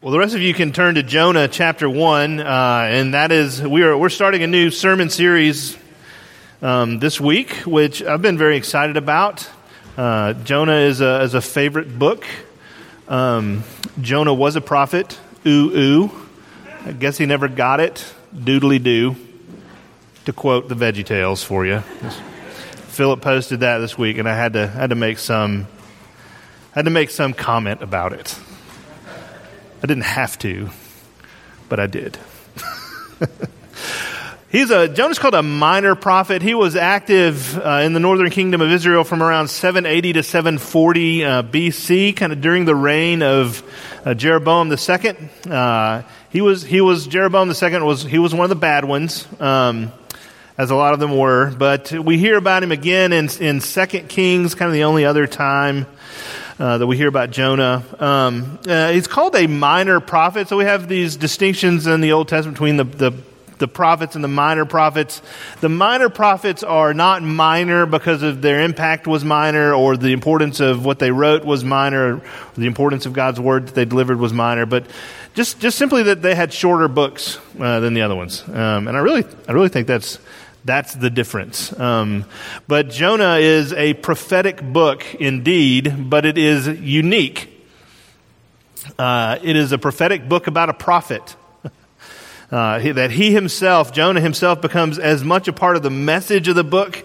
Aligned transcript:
Well, 0.00 0.12
the 0.12 0.20
rest 0.20 0.36
of 0.36 0.42
you 0.42 0.54
can 0.54 0.70
turn 0.70 0.94
to 0.94 1.02
Jonah 1.02 1.48
chapter 1.48 1.90
1, 1.90 2.38
uh, 2.38 2.44
and 2.88 3.14
that 3.14 3.32
is, 3.32 3.60
we 3.60 3.82
are, 3.82 3.98
we're 3.98 4.10
starting 4.10 4.44
a 4.44 4.46
new 4.46 4.70
sermon 4.70 5.10
series 5.10 5.76
um, 6.62 7.00
this 7.00 7.20
week, 7.20 7.50
which 7.66 8.00
I've 8.04 8.22
been 8.22 8.38
very 8.38 8.56
excited 8.56 8.96
about. 8.96 9.50
Uh, 9.96 10.34
Jonah 10.34 10.76
is 10.76 11.00
a, 11.00 11.22
is 11.22 11.34
a 11.34 11.40
favorite 11.40 11.98
book. 11.98 12.24
Um, 13.08 13.64
Jonah 14.00 14.32
was 14.32 14.54
a 14.54 14.60
prophet. 14.60 15.18
Ooh, 15.44 15.76
ooh. 15.76 16.10
I 16.84 16.92
guess 16.92 17.18
he 17.18 17.26
never 17.26 17.48
got 17.48 17.80
it. 17.80 18.06
Doodly 18.32 18.80
doo. 18.80 19.16
To 20.26 20.32
quote 20.32 20.68
the 20.68 20.76
Veggie 20.76 21.04
Tales 21.04 21.42
for 21.42 21.66
you. 21.66 21.80
Philip 22.86 23.20
posted 23.20 23.60
that 23.60 23.78
this 23.78 23.98
week, 23.98 24.18
and 24.18 24.28
I 24.28 24.36
had 24.36 24.52
to, 24.52 24.68
had 24.68 24.90
to 24.90 24.96
make 24.96 25.18
some 25.18 25.66
had 26.70 26.84
to 26.84 26.92
make 26.92 27.10
some 27.10 27.34
comment 27.34 27.82
about 27.82 28.12
it. 28.12 28.38
I 29.80 29.86
didn't 29.86 30.04
have 30.04 30.38
to, 30.40 30.70
but 31.68 31.78
I 31.78 31.86
did. 31.86 32.18
He's 34.50 34.70
a 34.70 34.88
Jonah's 34.88 35.18
called 35.18 35.34
a 35.34 35.42
minor 35.42 35.94
prophet. 35.94 36.42
He 36.42 36.54
was 36.54 36.74
active 36.74 37.56
uh, 37.58 37.82
in 37.84 37.92
the 37.92 38.00
northern 38.00 38.30
kingdom 38.30 38.60
of 38.60 38.72
Israel 38.72 39.04
from 39.04 39.22
around 39.22 39.48
780 39.48 40.14
to 40.14 40.22
740 40.22 41.24
uh, 41.24 41.42
BC, 41.42 42.16
kind 42.16 42.32
of 42.32 42.40
during 42.40 42.64
the 42.64 42.74
reign 42.74 43.22
of 43.22 43.62
uh, 44.04 44.14
Jeroboam 44.14 44.72
II. 44.72 45.16
Uh, 45.48 46.02
he 46.30 46.40
was 46.40 46.62
he 46.64 46.80
was 46.80 47.06
Jeroboam 47.06 47.48
II 47.50 47.80
was 47.82 48.02
he 48.02 48.18
was 48.18 48.34
one 48.34 48.44
of 48.44 48.50
the 48.50 48.56
bad 48.56 48.84
ones, 48.84 49.28
um, 49.38 49.92
as 50.56 50.70
a 50.70 50.74
lot 50.74 50.92
of 50.92 50.98
them 50.98 51.16
were. 51.16 51.50
But 51.50 51.92
we 51.92 52.18
hear 52.18 52.36
about 52.36 52.64
him 52.64 52.72
again 52.72 53.12
in 53.12 53.28
in 53.40 53.60
Second 53.60 54.08
Kings, 54.08 54.56
kind 54.56 54.70
of 54.70 54.72
the 54.72 54.84
only 54.84 55.04
other 55.04 55.28
time 55.28 55.86
uh, 56.58 56.78
that 56.78 56.86
we 56.86 56.96
hear 56.96 57.08
about 57.08 57.30
Jonah. 57.30 57.84
Um, 57.98 58.58
uh, 58.66 58.90
he's 58.90 59.06
called 59.06 59.34
a 59.36 59.46
minor 59.46 60.00
prophet, 60.00 60.48
so 60.48 60.56
we 60.56 60.64
have 60.64 60.88
these 60.88 61.16
distinctions 61.16 61.86
in 61.86 62.00
the 62.00 62.12
Old 62.12 62.28
Testament 62.28 62.56
between 62.56 62.76
the, 62.76 62.84
the 62.84 63.12
the 63.58 63.68
prophets 63.68 64.14
and 64.14 64.24
the 64.24 64.28
minor 64.28 64.64
prophets. 64.64 65.20
The 65.60 65.68
minor 65.68 66.08
prophets 66.08 66.62
are 66.62 66.94
not 66.94 67.22
minor 67.22 67.86
because 67.86 68.22
of 68.22 68.40
their 68.40 68.62
impact 68.62 69.06
was 69.06 69.24
minor 69.24 69.74
or 69.74 69.96
the 69.96 70.12
importance 70.12 70.60
of 70.60 70.84
what 70.84 70.98
they 70.98 71.10
wrote 71.10 71.44
was 71.44 71.64
minor 71.64 72.16
or 72.16 72.22
the 72.56 72.66
importance 72.66 73.06
of 73.06 73.12
God's 73.12 73.40
word 73.40 73.66
that 73.66 73.74
they 73.74 73.84
delivered 73.84 74.18
was 74.18 74.32
minor, 74.32 74.66
but 74.66 74.86
just, 75.34 75.60
just 75.60 75.78
simply 75.78 76.04
that 76.04 76.22
they 76.22 76.34
had 76.34 76.52
shorter 76.52 76.88
books 76.88 77.38
uh, 77.60 77.80
than 77.80 77.94
the 77.94 78.02
other 78.02 78.14
ones. 78.14 78.42
Um, 78.48 78.88
and 78.88 78.96
I 78.96 79.00
really, 79.00 79.24
I 79.46 79.52
really 79.52 79.68
think 79.68 79.86
that's, 79.86 80.18
that's 80.68 80.94
the 80.94 81.08
difference. 81.08 81.72
Um, 81.80 82.26
but 82.66 82.90
Jonah 82.90 83.36
is 83.36 83.72
a 83.72 83.94
prophetic 83.94 84.62
book 84.62 85.02
indeed, 85.14 86.10
but 86.10 86.26
it 86.26 86.36
is 86.36 86.68
unique. 86.68 87.48
Uh, 88.98 89.38
it 89.42 89.56
is 89.56 89.72
a 89.72 89.78
prophetic 89.78 90.28
book 90.28 90.46
about 90.46 90.68
a 90.68 90.74
prophet. 90.74 91.34
Uh, 92.50 92.78
that 92.94 93.10
he 93.10 93.30
himself, 93.30 93.92
Jonah 93.92 94.22
himself, 94.22 94.62
becomes 94.62 94.98
as 94.98 95.22
much 95.22 95.48
a 95.48 95.52
part 95.52 95.76
of 95.76 95.82
the 95.82 95.90
message 95.90 96.48
of 96.48 96.54
the 96.54 96.64
book 96.64 97.04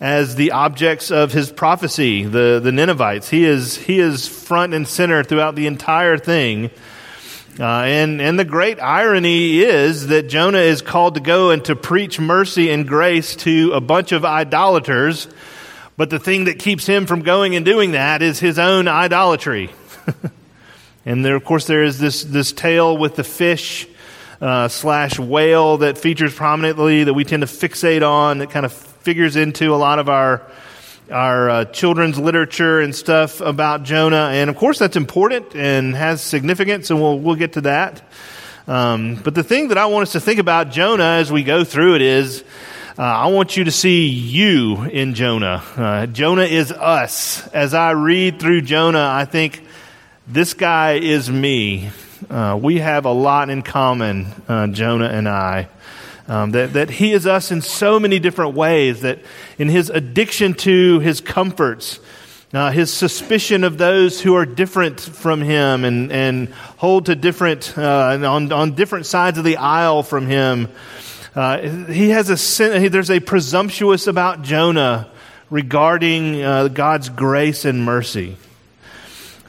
as 0.00 0.34
the 0.34 0.50
objects 0.50 1.12
of 1.12 1.32
his 1.32 1.52
prophecy, 1.52 2.24
the, 2.24 2.58
the 2.60 2.72
Ninevites. 2.72 3.28
He 3.28 3.44
is, 3.44 3.76
he 3.76 4.00
is 4.00 4.26
front 4.26 4.74
and 4.74 4.88
center 4.88 5.22
throughout 5.22 5.54
the 5.54 5.68
entire 5.68 6.18
thing. 6.18 6.72
Uh, 7.60 7.64
and, 7.64 8.22
and 8.22 8.38
the 8.38 8.46
great 8.46 8.80
irony 8.80 9.60
is 9.60 10.06
that 10.06 10.26
Jonah 10.26 10.58
is 10.58 10.80
called 10.80 11.16
to 11.16 11.20
go 11.20 11.50
and 11.50 11.62
to 11.66 11.76
preach 11.76 12.18
mercy 12.18 12.70
and 12.70 12.88
grace 12.88 13.36
to 13.36 13.72
a 13.72 13.80
bunch 13.80 14.12
of 14.12 14.24
idolaters, 14.24 15.28
but 15.98 16.08
the 16.08 16.18
thing 16.18 16.44
that 16.44 16.58
keeps 16.58 16.86
him 16.86 17.04
from 17.04 17.20
going 17.20 17.54
and 17.54 17.64
doing 17.64 17.92
that 17.92 18.22
is 18.22 18.40
his 18.40 18.58
own 18.58 18.88
idolatry. 18.88 19.70
and 21.04 21.22
there, 21.22 21.36
of 21.36 21.44
course, 21.44 21.66
there 21.66 21.82
is 21.82 21.98
this, 21.98 22.24
this 22.24 22.52
tale 22.52 22.96
with 22.96 23.16
the 23.16 23.24
fish 23.24 23.86
uh, 24.40 24.68
slash 24.68 25.18
whale 25.18 25.76
that 25.78 25.98
features 25.98 26.34
prominently 26.34 27.04
that 27.04 27.12
we 27.12 27.24
tend 27.24 27.42
to 27.42 27.46
fixate 27.46 28.06
on 28.06 28.38
that 28.38 28.48
kind 28.50 28.64
of 28.64 28.72
figures 28.72 29.36
into 29.36 29.74
a 29.74 29.76
lot 29.76 29.98
of 29.98 30.08
our 30.08 30.42
our 31.12 31.50
uh, 31.50 31.64
children's 31.66 32.18
literature 32.18 32.80
and 32.80 32.94
stuff 32.94 33.40
about 33.40 33.84
Jonah. 33.84 34.30
And 34.32 34.50
of 34.50 34.56
course, 34.56 34.78
that's 34.78 34.96
important 34.96 35.54
and 35.54 35.94
has 35.94 36.20
significance, 36.20 36.90
and 36.90 37.00
we'll, 37.00 37.18
we'll 37.18 37.36
get 37.36 37.52
to 37.54 37.60
that. 37.62 38.02
Um, 38.66 39.16
but 39.16 39.34
the 39.34 39.42
thing 39.42 39.68
that 39.68 39.78
I 39.78 39.86
want 39.86 40.04
us 40.04 40.12
to 40.12 40.20
think 40.20 40.38
about 40.38 40.70
Jonah 40.70 41.18
as 41.20 41.30
we 41.30 41.42
go 41.42 41.64
through 41.64 41.96
it 41.96 42.02
is 42.02 42.44
uh, 42.98 43.02
I 43.02 43.26
want 43.28 43.56
you 43.56 43.64
to 43.64 43.70
see 43.70 44.06
you 44.06 44.82
in 44.82 45.14
Jonah. 45.14 45.62
Uh, 45.76 46.06
Jonah 46.06 46.44
is 46.44 46.70
us. 46.70 47.46
As 47.48 47.74
I 47.74 47.92
read 47.92 48.38
through 48.38 48.62
Jonah, 48.62 49.10
I 49.12 49.24
think 49.24 49.64
this 50.28 50.54
guy 50.54 50.94
is 50.94 51.30
me. 51.30 51.90
Uh, 52.28 52.58
we 52.60 52.78
have 52.78 53.04
a 53.04 53.12
lot 53.12 53.50
in 53.50 53.62
common, 53.62 54.26
uh, 54.46 54.66
Jonah 54.68 55.08
and 55.08 55.28
I. 55.28 55.68
Um, 56.28 56.52
that, 56.52 56.74
that 56.74 56.88
he 56.88 57.12
is 57.12 57.26
us 57.26 57.50
in 57.50 57.62
so 57.62 57.98
many 57.98 58.20
different 58.20 58.54
ways, 58.54 59.00
that 59.00 59.18
in 59.58 59.68
his 59.68 59.90
addiction 59.90 60.54
to 60.54 61.00
his 61.00 61.20
comforts, 61.20 61.98
uh, 62.52 62.70
his 62.70 62.92
suspicion 62.92 63.64
of 63.64 63.76
those 63.76 64.20
who 64.20 64.36
are 64.36 64.46
different 64.46 65.00
from 65.00 65.40
him 65.40 65.84
and, 65.84 66.12
and 66.12 66.48
hold 66.76 67.06
to 67.06 67.16
different, 67.16 67.76
uh, 67.76 68.18
on, 68.22 68.52
on 68.52 68.74
different 68.74 69.06
sides 69.06 69.38
of 69.38 69.44
the 69.44 69.56
aisle 69.56 70.02
from 70.02 70.26
him. 70.26 70.68
Uh, 71.34 71.58
he 71.86 72.10
has 72.10 72.28
a, 72.28 72.36
sin, 72.36 72.92
there's 72.92 73.10
a 73.10 73.20
presumptuous 73.20 74.06
about 74.06 74.42
Jonah 74.42 75.10
regarding 75.50 76.42
uh, 76.42 76.68
God's 76.68 77.08
grace 77.08 77.64
and 77.64 77.84
mercy. 77.84 78.36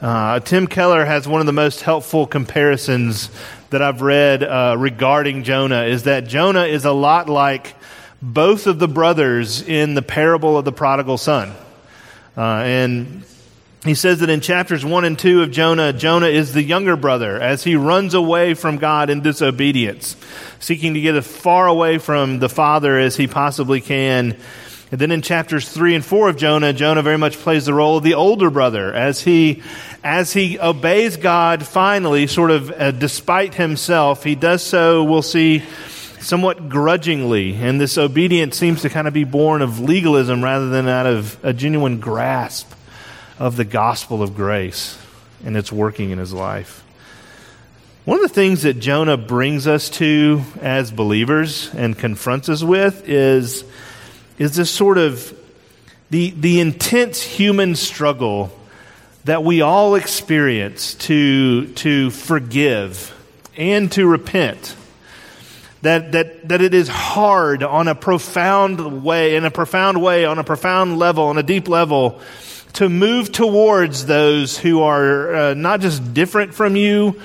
Uh, 0.04 0.38
Tim 0.38 0.66
Keller 0.66 1.02
has 1.06 1.26
one 1.26 1.40
of 1.40 1.46
the 1.46 1.52
most 1.54 1.80
helpful 1.80 2.26
comparisons 2.26 3.30
that 3.70 3.80
I've 3.80 4.02
read 4.02 4.42
uh, 4.42 4.76
regarding 4.78 5.44
Jonah 5.44 5.84
is 5.84 6.02
that 6.02 6.26
Jonah 6.26 6.64
is 6.64 6.84
a 6.84 6.92
lot 6.92 7.30
like 7.30 7.74
both 8.20 8.66
of 8.66 8.78
the 8.78 8.86
brothers 8.86 9.62
in 9.62 9.94
the 9.94 10.02
parable 10.02 10.58
of 10.58 10.66
the 10.66 10.72
prodigal 10.72 11.16
son. 11.16 11.54
Uh, 12.36 12.42
and 12.42 13.24
he 13.86 13.94
says 13.94 14.20
that 14.20 14.28
in 14.28 14.42
chapters 14.42 14.84
1 14.84 15.06
and 15.06 15.18
2 15.18 15.40
of 15.40 15.50
Jonah, 15.50 15.94
Jonah 15.94 16.26
is 16.26 16.52
the 16.52 16.62
younger 16.62 16.96
brother 16.96 17.40
as 17.40 17.64
he 17.64 17.74
runs 17.74 18.12
away 18.12 18.52
from 18.52 18.76
God 18.76 19.08
in 19.08 19.22
disobedience, 19.22 20.18
seeking 20.60 20.92
to 20.92 21.00
get 21.00 21.14
as 21.14 21.26
far 21.26 21.66
away 21.66 21.96
from 21.96 22.40
the 22.40 22.50
father 22.50 22.98
as 22.98 23.16
he 23.16 23.26
possibly 23.26 23.80
can. 23.80 24.36
And 24.94 25.00
then 25.00 25.10
in 25.10 25.22
chapters 25.22 25.68
3 25.68 25.96
and 25.96 26.04
4 26.04 26.28
of 26.28 26.36
Jonah, 26.36 26.72
Jonah 26.72 27.02
very 27.02 27.18
much 27.18 27.36
plays 27.36 27.66
the 27.66 27.74
role 27.74 27.96
of 27.96 28.04
the 28.04 28.14
older 28.14 28.48
brother 28.48 28.94
as 28.94 29.20
he 29.20 29.60
as 30.04 30.32
he 30.32 30.56
obeys 30.60 31.16
God 31.16 31.66
finally, 31.66 32.28
sort 32.28 32.52
of 32.52 32.70
uh, 32.70 32.92
despite 32.92 33.54
himself, 33.54 34.22
he 34.22 34.36
does 34.36 34.62
so, 34.62 35.02
we'll 35.02 35.22
see, 35.22 35.64
somewhat 36.20 36.68
grudgingly. 36.68 37.56
And 37.56 37.80
this 37.80 37.98
obedience 37.98 38.56
seems 38.56 38.82
to 38.82 38.88
kind 38.88 39.08
of 39.08 39.14
be 39.14 39.24
born 39.24 39.62
of 39.62 39.80
legalism 39.80 40.44
rather 40.44 40.68
than 40.68 40.86
out 40.86 41.06
of 41.06 41.44
a 41.44 41.52
genuine 41.52 41.98
grasp 41.98 42.70
of 43.40 43.56
the 43.56 43.64
gospel 43.64 44.22
of 44.22 44.36
grace 44.36 44.96
and 45.44 45.56
its 45.56 45.72
working 45.72 46.10
in 46.10 46.18
his 46.18 46.32
life. 46.32 46.84
One 48.04 48.18
of 48.18 48.22
the 48.22 48.28
things 48.28 48.62
that 48.62 48.74
Jonah 48.74 49.16
brings 49.16 49.66
us 49.66 49.90
to 49.90 50.44
as 50.60 50.92
believers 50.92 51.68
and 51.74 51.98
confronts 51.98 52.48
us 52.48 52.62
with 52.62 53.08
is, 53.08 53.64
is 54.38 54.56
this 54.56 54.70
sort 54.70 54.98
of 54.98 55.38
the, 56.10 56.30
the 56.30 56.60
intense 56.60 57.22
human 57.22 57.74
struggle 57.74 58.50
that 59.24 59.42
we 59.42 59.62
all 59.62 59.94
experience 59.94 60.94
to, 60.94 61.66
to 61.74 62.10
forgive 62.10 63.12
and 63.56 63.90
to 63.92 64.06
repent. 64.06 64.76
That, 65.82 66.12
that, 66.12 66.48
that 66.48 66.62
it 66.62 66.72
is 66.72 66.88
hard 66.88 67.62
on 67.62 67.88
a 67.88 67.94
profound 67.94 69.02
way, 69.02 69.36
in 69.36 69.44
a 69.44 69.50
profound 69.50 70.02
way, 70.02 70.24
on 70.24 70.38
a 70.38 70.44
profound 70.44 70.98
level, 70.98 71.24
on 71.24 71.38
a 71.38 71.42
deep 71.42 71.68
level, 71.68 72.20
to 72.74 72.88
move 72.88 73.32
towards 73.32 74.06
those 74.06 74.58
who 74.58 74.82
are 74.82 75.34
uh, 75.34 75.54
not 75.54 75.80
just 75.80 76.14
different 76.14 76.54
from 76.54 76.76
you, 76.76 77.20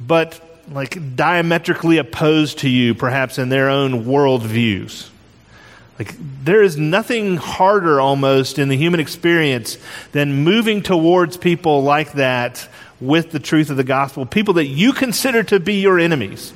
but 0.00 0.40
like 0.70 1.16
diametrically 1.16 1.98
opposed 1.98 2.60
to 2.60 2.68
you, 2.68 2.94
perhaps 2.94 3.38
in 3.38 3.48
their 3.48 3.68
own 3.70 4.04
worldviews. 4.04 5.08
Like, 6.00 6.14
there 6.42 6.62
is 6.62 6.78
nothing 6.78 7.36
harder 7.36 8.00
almost 8.00 8.58
in 8.58 8.70
the 8.70 8.76
human 8.76 9.00
experience 9.00 9.76
than 10.12 10.44
moving 10.44 10.82
towards 10.82 11.36
people 11.36 11.82
like 11.82 12.12
that 12.12 12.66
with 13.02 13.32
the 13.32 13.38
truth 13.38 13.68
of 13.68 13.76
the 13.76 13.84
gospel, 13.84 14.24
people 14.24 14.54
that 14.54 14.64
you 14.64 14.94
consider 14.94 15.42
to 15.42 15.60
be 15.60 15.74
your 15.82 15.98
enemies. 15.98 16.54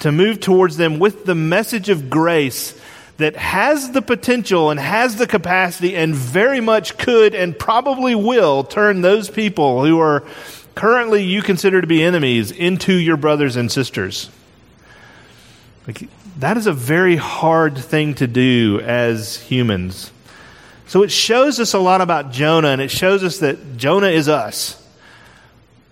To 0.00 0.12
move 0.12 0.40
towards 0.40 0.76
them 0.76 0.98
with 0.98 1.24
the 1.24 1.34
message 1.34 1.88
of 1.88 2.10
grace 2.10 2.78
that 3.16 3.36
has 3.36 3.92
the 3.92 4.02
potential 4.02 4.68
and 4.68 4.78
has 4.78 5.16
the 5.16 5.26
capacity 5.26 5.96
and 5.96 6.14
very 6.14 6.60
much 6.60 6.98
could 6.98 7.34
and 7.34 7.58
probably 7.58 8.14
will 8.14 8.64
turn 8.64 9.00
those 9.00 9.30
people 9.30 9.82
who 9.82 9.98
are 9.98 10.24
currently 10.74 11.22
you 11.22 11.40
consider 11.40 11.80
to 11.80 11.86
be 11.86 12.02
enemies 12.02 12.50
into 12.50 12.92
your 12.92 13.16
brothers 13.16 13.56
and 13.56 13.72
sisters. 13.72 14.28
Like, 15.86 16.06
that 16.40 16.56
is 16.56 16.66
a 16.66 16.72
very 16.72 17.16
hard 17.16 17.76
thing 17.76 18.14
to 18.14 18.26
do 18.26 18.80
as 18.80 19.36
humans. 19.36 20.10
So 20.86 21.02
it 21.02 21.10
shows 21.10 21.60
us 21.60 21.74
a 21.74 21.78
lot 21.78 22.00
about 22.00 22.32
Jonah, 22.32 22.68
and 22.68 22.80
it 22.80 22.90
shows 22.90 23.22
us 23.22 23.38
that 23.38 23.76
Jonah 23.76 24.08
is 24.08 24.28
us. 24.28 24.76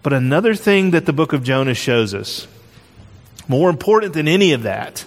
But 0.03 0.13
another 0.13 0.55
thing 0.55 0.93
that 0.93 1.07
the 1.07 1.13
book 1.13 1.33
of 1.33 1.45
Jonah 1.45 1.75
shows 1.75 2.15
us, 2.15 2.49
more 3.47 3.69
important 3.69 4.15
than 4.15 4.27
any 4.27 4.53
of 4.53 4.63
that, 4.63 5.05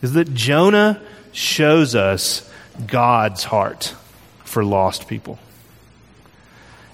is 0.00 0.14
that 0.14 0.32
Jonah 0.34 1.00
shows 1.32 1.94
us 1.94 2.50
God's 2.86 3.44
heart 3.44 3.94
for 4.44 4.64
lost 4.64 5.08
people. 5.08 5.38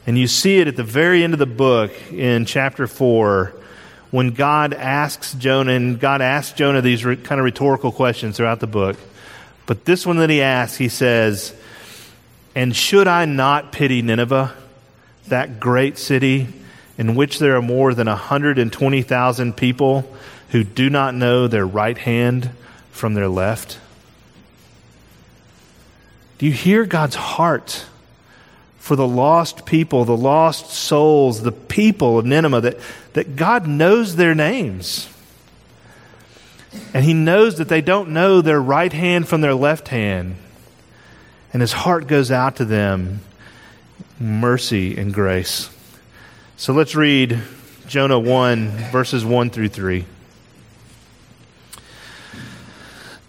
And 0.06 0.18
you 0.18 0.26
see 0.26 0.58
it 0.58 0.68
at 0.68 0.76
the 0.76 0.84
very 0.84 1.22
end 1.22 1.34
of 1.34 1.38
the 1.38 1.46
book 1.46 1.92
in 2.12 2.44
chapter 2.46 2.86
4 2.86 3.54
when 4.10 4.30
God 4.30 4.72
asks 4.72 5.34
Jonah, 5.34 5.72
and 5.72 6.00
God 6.00 6.22
asks 6.22 6.56
Jonah 6.56 6.80
these 6.80 7.04
re- 7.04 7.16
kind 7.16 7.38
of 7.38 7.44
rhetorical 7.44 7.92
questions 7.92 8.36
throughout 8.36 8.60
the 8.60 8.66
book. 8.66 8.96
But 9.66 9.84
this 9.84 10.06
one 10.06 10.16
that 10.18 10.30
he 10.30 10.40
asks, 10.40 10.78
he 10.78 10.88
says, 10.88 11.54
And 12.54 12.74
should 12.74 13.06
I 13.06 13.26
not 13.26 13.72
pity 13.72 14.00
Nineveh, 14.00 14.54
that 15.28 15.60
great 15.60 15.98
city 15.98 16.48
in 16.96 17.14
which 17.14 17.38
there 17.38 17.56
are 17.56 17.62
more 17.62 17.92
than 17.92 18.06
120,000 18.06 19.56
people 19.56 20.10
who 20.50 20.64
do 20.64 20.88
not 20.88 21.14
know 21.14 21.46
their 21.46 21.66
right 21.66 21.98
hand 21.98 22.50
from 22.90 23.14
their 23.14 23.28
left? 23.28 23.78
Do 26.38 26.46
you 26.46 26.52
hear 26.52 26.86
God's 26.86 27.16
heart 27.16 27.84
for 28.88 28.96
the 28.96 29.06
lost 29.06 29.66
people, 29.66 30.06
the 30.06 30.16
lost 30.16 30.70
souls, 30.70 31.42
the 31.42 31.52
people 31.52 32.18
of 32.18 32.24
Nineveh, 32.24 32.62
that, 32.62 32.80
that 33.12 33.36
God 33.36 33.66
knows 33.66 34.16
their 34.16 34.34
names? 34.34 35.10
And 36.94 37.04
He 37.04 37.12
knows 37.12 37.58
that 37.58 37.68
they 37.68 37.82
don't 37.82 38.08
know 38.08 38.40
their 38.40 38.62
right 38.62 38.90
hand 38.90 39.28
from 39.28 39.42
their 39.42 39.54
left 39.54 39.88
hand. 39.88 40.36
And 41.52 41.60
His 41.60 41.74
heart 41.74 42.06
goes 42.06 42.30
out 42.30 42.56
to 42.56 42.64
them 42.64 43.20
mercy 44.18 44.96
and 44.96 45.12
grace. 45.12 45.68
So 46.56 46.72
let's 46.72 46.94
read 46.94 47.42
Jonah 47.86 48.18
1, 48.18 48.68
verses 48.90 49.22
1 49.22 49.50
through 49.50 49.68
3. 49.68 50.06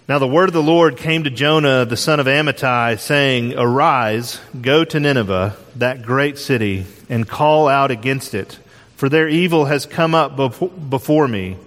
Now 0.10 0.18
the 0.18 0.28
word 0.28 0.50
of 0.50 0.54
the 0.54 0.64
Lord 0.64 0.98
came 0.98 1.26
to 1.26 1.30
Jonah, 1.30 1.86
the 1.86 1.96
son 1.96 2.20
of 2.20 2.26
Amittai, 2.26 2.98
saying, 3.00 3.54
Arise, 3.56 4.40
go 4.60 4.84
to 4.84 5.00
Nineveh, 5.00 5.56
that 5.76 6.02
great 6.02 6.40
city, 6.40 6.88
and 7.10 7.30
call 7.30 7.68
out 7.68 7.92
against 7.92 8.34
it, 8.34 8.58
for 8.96 9.08
their 9.08 9.30
evil 9.30 9.66
has 9.66 9.86
come 9.86 10.16
up 10.16 10.36
before 10.36 11.28
me. 11.28 11.58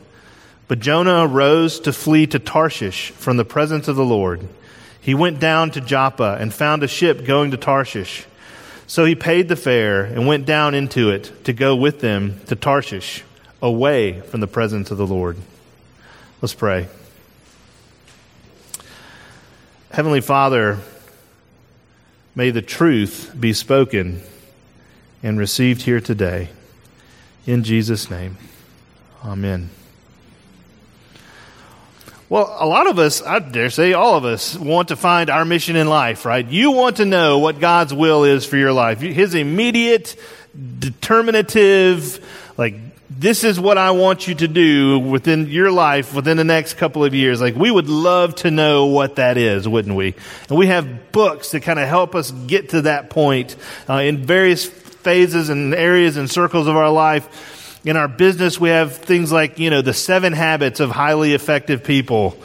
But 0.66 0.80
Jonah 0.80 1.24
arose 1.24 1.78
to 1.80 1.92
flee 1.92 2.26
to 2.26 2.40
Tarshish 2.40 3.12
from 3.12 3.36
the 3.36 3.44
presence 3.44 3.86
of 3.86 3.94
the 3.94 4.04
Lord. 4.04 4.40
He 5.00 5.14
went 5.14 5.38
down 5.38 5.70
to 5.70 5.80
Joppa 5.80 6.36
and 6.40 6.52
found 6.52 6.82
a 6.82 6.88
ship 6.88 7.24
going 7.24 7.52
to 7.52 7.56
Tarshish. 7.56 8.26
So 8.88 9.04
he 9.04 9.14
paid 9.14 9.48
the 9.48 9.54
fare 9.54 10.02
and 10.02 10.26
went 10.26 10.46
down 10.46 10.74
into 10.74 11.10
it 11.10 11.44
to 11.44 11.52
go 11.52 11.76
with 11.76 12.00
them 12.00 12.40
to 12.48 12.56
Tarshish, 12.56 13.22
away 13.62 14.20
from 14.20 14.40
the 14.40 14.48
presence 14.48 14.90
of 14.90 14.98
the 14.98 15.06
Lord. 15.06 15.36
Let's 16.40 16.54
pray. 16.54 16.88
Heavenly 19.92 20.22
Father, 20.22 20.78
may 22.34 22.50
the 22.50 22.62
truth 22.62 23.30
be 23.38 23.52
spoken 23.52 24.22
and 25.22 25.38
received 25.38 25.82
here 25.82 26.00
today. 26.00 26.48
In 27.46 27.62
Jesus' 27.62 28.10
name, 28.10 28.38
amen. 29.22 29.68
Well, 32.30 32.56
a 32.58 32.64
lot 32.64 32.86
of 32.86 32.98
us, 32.98 33.20
I 33.20 33.40
dare 33.40 33.68
say 33.68 33.92
all 33.92 34.16
of 34.16 34.24
us, 34.24 34.56
want 34.56 34.88
to 34.88 34.96
find 34.96 35.28
our 35.28 35.44
mission 35.44 35.76
in 35.76 35.86
life, 35.86 36.24
right? 36.24 36.46
You 36.46 36.70
want 36.70 36.96
to 36.96 37.04
know 37.04 37.40
what 37.40 37.60
God's 37.60 37.92
will 37.92 38.24
is 38.24 38.46
for 38.46 38.56
your 38.56 38.72
life. 38.72 38.98
His 39.00 39.34
immediate, 39.34 40.16
determinative, 40.78 42.26
like 42.56 42.91
this 43.22 43.44
is 43.44 43.60
what 43.60 43.78
I 43.78 43.92
want 43.92 44.26
you 44.26 44.34
to 44.34 44.48
do 44.48 44.98
within 44.98 45.46
your 45.46 45.70
life 45.70 46.12
within 46.12 46.36
the 46.36 46.44
next 46.44 46.74
couple 46.74 47.04
of 47.04 47.14
years. 47.14 47.40
Like 47.40 47.54
we 47.54 47.70
would 47.70 47.88
love 47.88 48.34
to 48.36 48.50
know 48.50 48.86
what 48.86 49.16
that 49.16 49.36
is, 49.36 49.68
wouldn't 49.68 49.94
we? 49.94 50.16
And 50.48 50.58
we 50.58 50.66
have 50.66 51.12
books 51.12 51.52
that 51.52 51.60
kind 51.60 51.78
of 51.78 51.88
help 51.88 52.16
us 52.16 52.32
get 52.32 52.70
to 52.70 52.82
that 52.82 53.10
point 53.10 53.54
uh, 53.88 53.94
in 53.94 54.26
various 54.26 54.66
phases 54.66 55.50
and 55.50 55.72
areas 55.72 56.16
and 56.16 56.28
circles 56.28 56.66
of 56.66 56.76
our 56.76 56.90
life. 56.90 57.80
In 57.84 57.96
our 57.96 58.08
business, 58.08 58.60
we 58.60 58.70
have 58.70 58.96
things 58.96 59.30
like, 59.30 59.60
you 59.60 59.70
know, 59.70 59.82
the 59.82 59.94
seven 59.94 60.32
habits 60.32 60.80
of 60.80 60.90
highly 60.90 61.32
effective 61.32 61.84
people. 61.84 62.36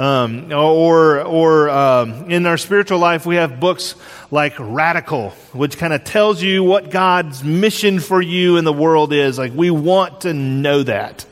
Um, 0.00 0.50
or, 0.50 1.20
or 1.20 1.68
um, 1.68 2.30
in 2.30 2.46
our 2.46 2.56
spiritual 2.56 2.98
life, 2.98 3.26
we 3.26 3.36
have 3.36 3.60
books 3.60 3.94
like 4.30 4.54
Radical, 4.58 5.30
which 5.52 5.76
kind 5.76 5.92
of 5.92 6.04
tells 6.04 6.42
you 6.42 6.64
what 6.64 6.90
God's 6.90 7.44
mission 7.44 8.00
for 8.00 8.22
you 8.22 8.56
in 8.56 8.64
the 8.64 8.72
world 8.72 9.12
is. 9.12 9.36
Like, 9.36 9.52
we 9.54 9.70
want 9.70 10.22
to 10.22 10.32
know 10.32 10.82
that, 10.84 11.26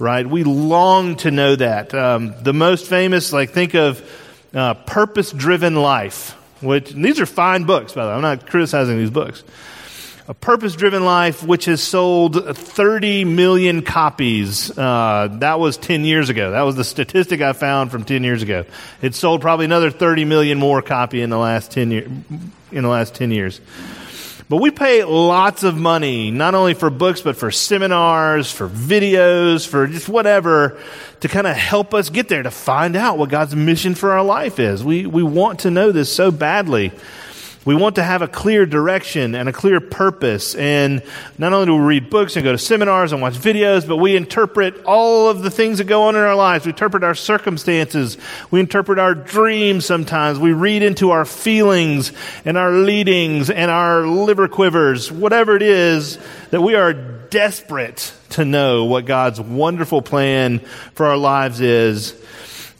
right? 0.00 0.26
We 0.26 0.42
long 0.42 1.14
to 1.18 1.30
know 1.30 1.54
that. 1.54 1.94
Um, 1.94 2.34
the 2.42 2.52
most 2.52 2.88
famous, 2.88 3.32
like, 3.32 3.50
think 3.50 3.74
of 3.74 4.02
uh, 4.52 4.74
Purpose 4.74 5.30
Driven 5.30 5.76
Life, 5.76 6.32
which, 6.60 6.90
these 6.90 7.20
are 7.20 7.26
fine 7.26 7.62
books, 7.62 7.92
by 7.92 8.02
the 8.02 8.08
way. 8.08 8.16
I'm 8.16 8.22
not 8.22 8.48
criticizing 8.48 8.98
these 8.98 9.10
books. 9.10 9.44
A 10.28 10.34
Purpose 10.34 10.76
Driven 10.76 11.04
Life, 11.04 11.42
which 11.42 11.64
has 11.64 11.82
sold 11.82 12.56
30 12.56 13.24
million 13.24 13.82
copies. 13.82 14.70
Uh, 14.70 15.28
that 15.40 15.58
was 15.58 15.76
10 15.76 16.04
years 16.04 16.28
ago. 16.28 16.52
That 16.52 16.62
was 16.62 16.76
the 16.76 16.84
statistic 16.84 17.40
I 17.40 17.52
found 17.54 17.90
from 17.90 18.04
10 18.04 18.22
years 18.22 18.40
ago. 18.40 18.64
It 19.00 19.16
sold 19.16 19.40
probably 19.40 19.64
another 19.64 19.90
30 19.90 20.24
million 20.24 20.58
more 20.60 20.80
copy 20.80 21.22
in 21.22 21.30
the 21.30 21.38
last 21.38 21.72
10 21.72 21.90
year, 21.90 22.06
in 22.70 22.82
the 22.84 22.88
last 22.88 23.16
10 23.16 23.32
years. 23.32 23.60
But 24.48 24.58
we 24.58 24.70
pay 24.70 25.02
lots 25.02 25.64
of 25.64 25.76
money, 25.76 26.30
not 26.30 26.54
only 26.54 26.74
for 26.74 26.88
books, 26.88 27.20
but 27.20 27.36
for 27.36 27.50
seminars, 27.50 28.48
for 28.48 28.68
videos, 28.68 29.66
for 29.66 29.88
just 29.88 30.08
whatever, 30.08 30.78
to 31.20 31.28
kind 31.28 31.48
of 31.48 31.56
help 31.56 31.94
us 31.94 32.10
get 32.10 32.28
there, 32.28 32.44
to 32.44 32.50
find 32.52 32.94
out 32.94 33.18
what 33.18 33.28
God's 33.28 33.56
mission 33.56 33.96
for 33.96 34.12
our 34.12 34.22
life 34.22 34.60
is. 34.60 34.84
We, 34.84 35.04
we 35.04 35.24
want 35.24 35.60
to 35.60 35.70
know 35.72 35.90
this 35.90 36.14
so 36.14 36.30
badly. 36.30 36.92
We 37.64 37.76
want 37.76 37.94
to 37.94 38.02
have 38.02 38.22
a 38.22 38.28
clear 38.28 38.66
direction 38.66 39.36
and 39.36 39.48
a 39.48 39.52
clear 39.52 39.80
purpose. 39.80 40.56
And 40.56 41.00
not 41.38 41.52
only 41.52 41.66
do 41.66 41.76
we 41.76 41.82
read 41.82 42.10
books 42.10 42.34
and 42.34 42.42
go 42.42 42.50
to 42.50 42.58
seminars 42.58 43.12
and 43.12 43.22
watch 43.22 43.34
videos, 43.34 43.86
but 43.86 43.98
we 43.98 44.16
interpret 44.16 44.82
all 44.84 45.28
of 45.28 45.42
the 45.42 45.50
things 45.50 45.78
that 45.78 45.84
go 45.84 46.04
on 46.04 46.16
in 46.16 46.22
our 46.22 46.34
lives. 46.34 46.64
We 46.64 46.72
interpret 46.72 47.04
our 47.04 47.14
circumstances. 47.14 48.18
We 48.50 48.58
interpret 48.58 48.98
our 48.98 49.14
dreams 49.14 49.86
sometimes. 49.86 50.40
We 50.40 50.52
read 50.52 50.82
into 50.82 51.12
our 51.12 51.24
feelings 51.24 52.12
and 52.44 52.58
our 52.58 52.72
leadings 52.72 53.48
and 53.48 53.70
our 53.70 54.08
liver 54.08 54.48
quivers, 54.48 55.12
whatever 55.12 55.54
it 55.54 55.62
is 55.62 56.18
that 56.50 56.62
we 56.62 56.74
are 56.74 56.92
desperate 56.92 58.12
to 58.30 58.44
know 58.44 58.86
what 58.86 59.04
God's 59.04 59.40
wonderful 59.40 60.02
plan 60.02 60.58
for 60.94 61.06
our 61.06 61.16
lives 61.16 61.60
is. 61.60 62.20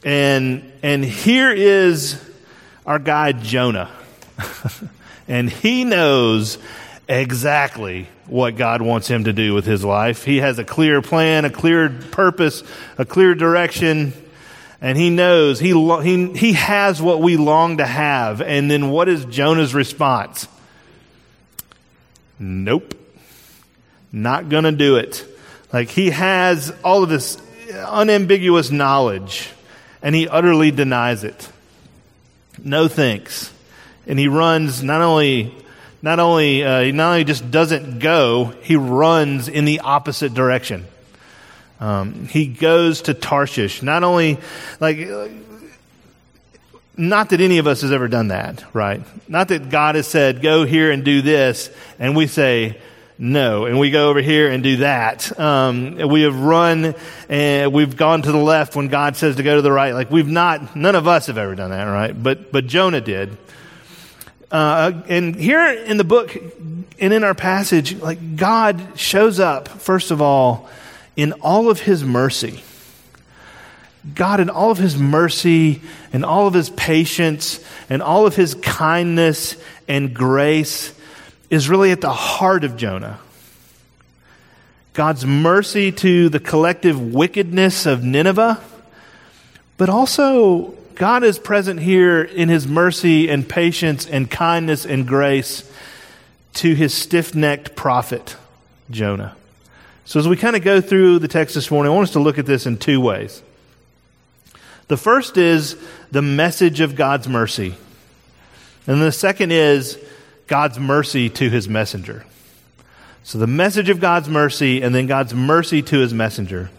And, 0.03 0.69
and 0.83 1.05
here 1.05 1.51
is 1.51 2.21
our 2.85 2.99
guy 2.99 3.31
Jonah. 3.31 3.89
and 5.27 5.49
he 5.49 5.83
knows 5.83 6.57
exactly 7.07 8.07
what 8.27 8.55
God 8.55 8.81
wants 8.81 9.07
him 9.07 9.25
to 9.25 9.33
do 9.33 9.53
with 9.53 9.65
his 9.65 9.83
life. 9.83 10.23
He 10.23 10.37
has 10.37 10.59
a 10.59 10.63
clear 10.63 11.01
plan, 11.01 11.45
a 11.45 11.49
clear 11.49 11.89
purpose, 11.89 12.63
a 12.97 13.05
clear 13.05 13.35
direction, 13.35 14.13
and 14.81 14.97
he 14.97 15.09
knows 15.09 15.59
he, 15.59 15.71
he, 16.03 16.33
he 16.33 16.53
has 16.53 17.01
what 17.01 17.21
we 17.21 17.37
long 17.37 17.77
to 17.77 17.85
have. 17.85 18.41
And 18.41 18.69
then 18.69 18.89
what 18.89 19.07
is 19.09 19.25
Jonah's 19.25 19.73
response? 19.73 20.47
Nope. 22.39 22.93
Not 24.11 24.49
gonna 24.49 24.71
do 24.71 24.97
it. 24.97 25.25
Like 25.71 25.89
he 25.89 26.09
has 26.11 26.73
all 26.83 27.03
of 27.03 27.09
this 27.09 27.37
unambiguous 27.73 28.71
knowledge 28.71 29.49
and 30.01 30.13
he 30.13 30.27
utterly 30.27 30.71
denies 30.71 31.23
it. 31.23 31.49
No 32.61 32.87
thanks 32.87 33.52
and 34.07 34.19
he 34.19 34.27
runs 34.27 34.83
not 34.83 35.01
only 35.01 35.53
not 36.01 36.19
only 36.19 36.63
uh, 36.63 36.81
he 36.81 36.91
not 36.91 37.11
only 37.11 37.23
just 37.23 37.49
doesn't 37.49 37.99
go, 37.99 38.53
he 38.61 38.75
runs 38.75 39.47
in 39.47 39.65
the 39.65 39.79
opposite 39.81 40.33
direction. 40.33 40.85
Um, 41.79 42.27
he 42.27 42.47
goes 42.47 43.03
to 43.03 43.13
Tarshish. 43.13 43.81
Not 43.81 44.03
only 44.03 44.37
like. 44.79 44.97
Not 46.95 47.31
that 47.31 47.41
any 47.41 47.57
of 47.57 47.65
us 47.65 47.81
has 47.81 47.91
ever 47.91 48.07
done 48.07 48.27
that, 48.27 48.63
right? 48.71 49.01
Not 49.27 49.47
that 49.47 49.71
God 49.71 49.95
has 49.95 50.05
said, 50.05 50.43
go 50.43 50.63
here 50.63 50.91
and 50.91 51.03
do 51.03 51.23
this, 51.23 51.71
and 51.97 52.15
we 52.15 52.27
say, 52.27 52.79
no. 53.17 53.65
And 53.65 53.79
we 53.79 53.89
go 53.89 54.09
over 54.09 54.21
here 54.21 54.49
and 54.49 54.63
do 54.63 54.77
that. 54.77 55.39
Um, 55.39 55.95
we 56.09 56.23
have 56.23 56.39
run 56.39 56.95
and 57.29 57.71
we've 57.71 57.95
gone 57.95 58.21
to 58.23 58.31
the 58.31 58.37
left 58.37 58.75
when 58.75 58.87
God 58.87 59.15
says 59.15 59.37
to 59.37 59.43
go 59.43 59.55
to 59.55 59.61
the 59.61 59.71
right. 59.71 59.93
Like 59.93 60.11
we've 60.11 60.27
not, 60.27 60.75
none 60.75 60.95
of 60.95 61.07
us 61.07 61.27
have 61.27 61.37
ever 61.37 61.55
done 61.55 61.71
that, 61.71 61.85
right? 61.85 62.11
But, 62.21 62.51
but 62.51 62.67
Jonah 62.67 63.01
did. 63.01 63.37
Uh, 64.53 65.01
and 65.09 65.35
here 65.35 65.65
in 65.65 65.97
the 65.97 66.03
book 66.03 66.35
and 66.35 67.11
in 67.11 67.23
our 67.23 67.33
passage, 67.33 67.95
like 67.97 68.35
God 68.35 68.79
shows 68.95 69.39
up, 69.39 69.67
first 69.67 70.11
of 70.11 70.21
all, 70.21 70.69
in 71.15 71.33
all 71.33 71.71
of 71.71 71.79
his 71.79 72.03
mercy. 72.03 72.61
God, 74.13 74.39
in 74.39 74.51
all 74.51 74.69
of 74.69 74.77
his 74.77 74.95
mercy 74.95 75.81
and 76.11 76.23
all 76.23 76.45
of 76.45 76.53
his 76.53 76.69
patience 76.69 77.65
and 77.89 78.03
all 78.03 78.27
of 78.27 78.35
his 78.35 78.53
kindness 78.53 79.55
and 79.87 80.13
grace, 80.13 80.93
is 81.49 81.67
really 81.67 81.89
at 81.89 82.01
the 82.01 82.13
heart 82.13 82.63
of 82.63 82.77
Jonah. 82.77 83.19
God's 84.93 85.25
mercy 85.25 85.91
to 85.91 86.29
the 86.29 86.39
collective 86.39 87.13
wickedness 87.13 87.87
of 87.87 88.03
Nineveh, 88.03 88.61
but 89.77 89.89
also 89.89 90.75
God 90.95 91.23
is 91.23 91.39
present 91.39 91.79
here 91.79 92.21
in 92.21 92.49
his 92.49 92.67
mercy 92.67 93.29
and 93.29 93.47
patience 93.47 94.05
and 94.05 94.29
kindness 94.29 94.85
and 94.85 95.07
grace 95.07 95.69
to 96.55 96.73
his 96.73 96.93
stiff 96.93 97.33
necked 97.33 97.75
prophet, 97.75 98.35
Jonah. 98.91 99.35
So, 100.05 100.19
as 100.19 100.27
we 100.27 100.35
kind 100.35 100.55
of 100.55 100.63
go 100.63 100.81
through 100.81 101.19
the 101.19 101.27
text 101.27 101.55
this 101.55 101.71
morning, 101.71 101.91
I 101.91 101.95
want 101.95 102.09
us 102.09 102.13
to 102.13 102.19
look 102.19 102.37
at 102.37 102.45
this 102.45 102.65
in 102.65 102.77
two 102.77 102.99
ways. 102.99 103.41
The 104.87 104.97
first 104.97 105.37
is 105.37 105.77
the 106.11 106.21
message 106.21 106.81
of 106.81 106.95
God's 106.95 107.27
mercy, 107.27 107.75
and 108.85 109.01
the 109.01 109.11
second 109.11 109.51
is 109.51 109.97
God's 110.47 110.77
mercy 110.77 111.29
to 111.29 111.49
his 111.49 111.69
messenger. 111.69 112.25
So, 113.23 113.37
the 113.37 113.47
message 113.47 113.89
of 113.89 114.01
God's 114.01 114.27
mercy, 114.27 114.81
and 114.81 114.93
then 114.93 115.07
God's 115.07 115.33
mercy 115.33 115.81
to 115.81 115.99
his 115.99 116.13
messenger. 116.13 116.69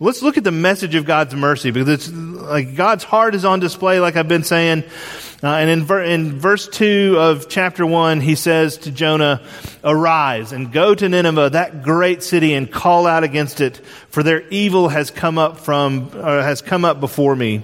Let's 0.00 0.22
look 0.22 0.36
at 0.36 0.42
the 0.42 0.50
message 0.50 0.96
of 0.96 1.04
God's 1.04 1.36
mercy 1.36 1.70
because 1.70 1.88
it's 1.88 2.12
like 2.12 2.74
God's 2.74 3.04
heart 3.04 3.36
is 3.36 3.44
on 3.44 3.60
display, 3.60 4.00
like 4.00 4.16
I've 4.16 4.26
been 4.26 4.42
saying. 4.42 4.82
Uh, 5.40 5.48
and 5.48 5.70
in, 5.70 5.84
ver- 5.84 6.02
in 6.02 6.40
verse 6.40 6.66
2 6.66 7.16
of 7.16 7.48
chapter 7.48 7.86
1, 7.86 8.20
he 8.20 8.34
says 8.34 8.78
to 8.78 8.90
Jonah, 8.90 9.40
Arise 9.84 10.50
and 10.50 10.72
go 10.72 10.96
to 10.96 11.08
Nineveh, 11.08 11.50
that 11.50 11.84
great 11.84 12.24
city, 12.24 12.54
and 12.54 12.70
call 12.70 13.06
out 13.06 13.22
against 13.22 13.60
it, 13.60 13.76
for 14.08 14.24
their 14.24 14.40
evil 14.48 14.88
has 14.88 15.12
come 15.12 15.38
up 15.38 15.58
from, 15.58 16.10
uh, 16.12 16.42
has 16.42 16.60
come 16.60 16.84
up 16.84 16.98
before 16.98 17.36
me. 17.36 17.62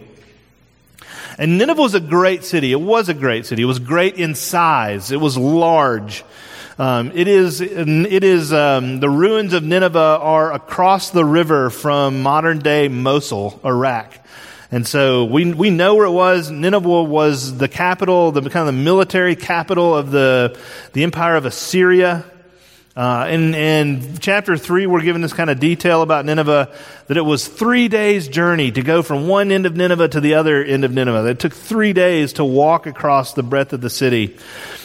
And 1.37 1.59
Nineveh 1.59 1.83
was 1.83 1.95
a 1.95 2.01
great 2.01 2.45
city. 2.45 2.71
It 2.71 2.81
was 2.81 3.09
a 3.09 3.15
great 3.15 3.45
city. 3.45 3.63
It 3.63 3.67
was 3.67 3.81
great 3.81 4.17
in 4.17 4.37
size. 4.37 5.11
It 5.11 5.21
was 5.21 5.37
large. 5.37 6.23
Um, 6.79 7.13
it 7.15 7.29
is, 7.29 7.61
it 7.61 8.25
is 8.25 8.53
um, 8.53 9.01
the 9.01 9.11
ruins 9.11 9.53
of 9.53 9.63
Nineveh 9.63 9.99
are 9.99 10.53
across 10.53 11.11
the 11.11 11.25
river 11.25 11.69
from 11.71 12.23
modern 12.23 12.61
day 12.61 12.89
Mosul, 12.89 13.61
Iraq. 13.65 14.15
And 14.73 14.87
so 14.87 15.25
we, 15.25 15.53
we 15.53 15.71
know 15.71 15.97
where 15.97 16.07
it 16.07 16.13
was. 16.13 16.51
Nineveh 16.51 17.03
was 17.03 17.59
the 17.59 17.69
capital, 17.69 18.31
the 18.31 18.43
kind 18.43 18.69
of 18.69 18.75
the 18.75 18.81
military 18.81 19.35
capital 19.35 19.97
of 19.97 20.11
the, 20.11 20.59
the 20.93 21.03
empire 21.03 21.35
of 21.35 21.45
Assyria. 21.45 22.25
Uh, 22.95 23.29
in, 23.31 23.55
in 23.55 24.19
chapter 24.19 24.57
3, 24.57 24.87
we're 24.87 25.01
given 25.01 25.23
this 25.23 25.33
kind 25.33 25.51
of 25.51 25.59
detail 25.59 26.03
about 26.03 26.25
Nineveh 26.25 26.73
that 27.07 27.17
it 27.17 27.23
was 27.23 27.49
three 27.49 27.89
days' 27.89 28.29
journey 28.29 28.71
to 28.71 28.83
go 28.83 29.03
from 29.03 29.27
one 29.27 29.51
end 29.51 29.67
of 29.67 29.77
Nineveh 29.77 30.09
to 30.09 30.21
the 30.21 30.35
other 30.35 30.63
end 30.63 30.85
of 30.85 30.93
Nineveh. 30.93 31.27
It 31.31 31.39
took 31.39 31.55
three 31.55 31.93
days 31.93 32.35
to 32.35 32.45
walk 32.45 32.87
across 32.87 33.33
the 33.33 33.43
breadth 33.43 33.73
of 33.73 33.81
the 33.81 33.91
city. 33.91 34.37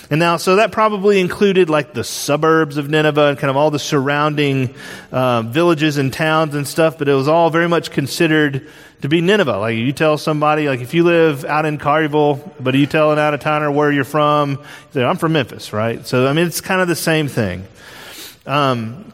And 0.09 0.19
now, 0.19 0.37
so 0.37 0.57
that 0.57 0.71
probably 0.71 1.19
included 1.19 1.69
like 1.69 1.93
the 1.93 2.03
suburbs 2.03 2.77
of 2.77 2.89
Nineveh 2.89 3.29
and 3.29 3.39
kind 3.39 3.49
of 3.49 3.57
all 3.57 3.71
the 3.71 3.79
surrounding 3.79 4.75
uh, 5.11 5.41
villages 5.41 5.97
and 5.97 6.13
towns 6.13 6.53
and 6.53 6.67
stuff, 6.67 6.99
but 6.99 7.09
it 7.09 7.13
was 7.13 7.27
all 7.27 7.49
very 7.49 7.67
much 7.67 7.89
considered 7.89 8.69
to 9.01 9.09
be 9.09 9.21
Nineveh. 9.21 9.57
Like 9.57 9.77
you 9.77 9.91
tell 9.93 10.17
somebody, 10.19 10.67
like 10.67 10.81
if 10.81 10.93
you 10.93 11.03
live 11.03 11.43
out 11.43 11.65
in 11.65 11.79
Collierville, 11.79 12.53
but 12.59 12.75
you 12.75 12.85
tell 12.85 13.11
an 13.11 13.19
out 13.19 13.33
of 13.33 13.39
towner 13.39 13.71
where 13.71 13.91
you're 13.91 14.03
from, 14.03 14.51
you 14.51 14.57
say, 14.93 15.03
I'm 15.03 15.17
from 15.17 15.33
Memphis, 15.33 15.73
right? 15.73 16.05
So, 16.05 16.27
I 16.27 16.33
mean, 16.33 16.45
it's 16.45 16.61
kind 16.61 16.81
of 16.81 16.87
the 16.87 16.95
same 16.95 17.27
thing. 17.27 17.65
Um, 18.45 19.11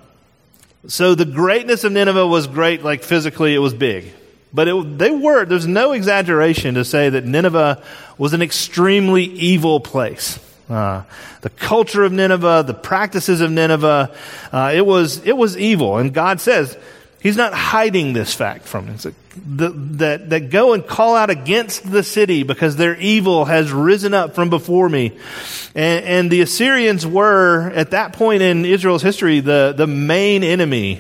so 0.88 1.16
the 1.16 1.26
greatness 1.26 1.86
of 1.86 1.94
Nineveh 1.94 2.28
was 2.28 2.48
great, 2.48 2.84
like 2.84 3.04
physically, 3.04 3.56
it 3.56 3.60
was 3.60 3.74
big. 3.74 4.12
But 4.54 4.68
it, 4.68 4.98
they 4.98 5.12
were, 5.12 5.46
there's 5.46 5.68
no 5.68 5.94
exaggeration 5.94 6.76
to 6.76 6.84
say 6.84 7.10
that 7.10 7.24
Nineveh 7.24 7.82
was 8.18 8.34
an 8.34 8.42
extremely 8.42 9.24
evil 9.24 9.80
place. 9.80 10.38
Uh, 10.72 11.04
the 11.42 11.50
culture 11.50 12.04
of 12.04 12.12
Nineveh, 12.12 12.64
the 12.66 12.74
practices 12.74 13.42
of 13.42 13.52
Nineveh, 13.52 14.16
uh, 14.52 14.72
it 14.74 14.86
was 14.86 15.26
it 15.26 15.36
was 15.36 15.58
evil, 15.58 15.98
and 15.98 16.14
God 16.14 16.40
says 16.40 16.78
He's 17.22 17.38
not 17.38 17.54
hiding 17.54 18.14
this 18.14 18.34
fact 18.34 18.66
from 18.66 18.90
us. 18.90 19.06
That, 19.36 20.30
that 20.32 20.50
go 20.50 20.74
and 20.74 20.86
call 20.86 21.16
out 21.16 21.30
against 21.30 21.90
the 21.90 22.02
city 22.02 22.42
because 22.42 22.78
their 22.78 22.96
evil 22.96 23.46
has 23.46 23.72
risen 23.72 24.16
up 24.16 24.34
from 24.34 24.50
before 24.50 24.90
me. 24.90 25.16
And, 25.76 26.04
and 26.04 26.32
the 26.32 26.42
Assyrians 26.42 27.06
were, 27.06 27.70
at 27.76 27.92
that 27.92 28.14
point 28.14 28.42
in 28.42 28.66
Israel's 28.66 29.04
history, 29.04 29.40
the, 29.40 29.76
the 29.78 29.86
main 29.86 30.44
enemy 30.44 31.00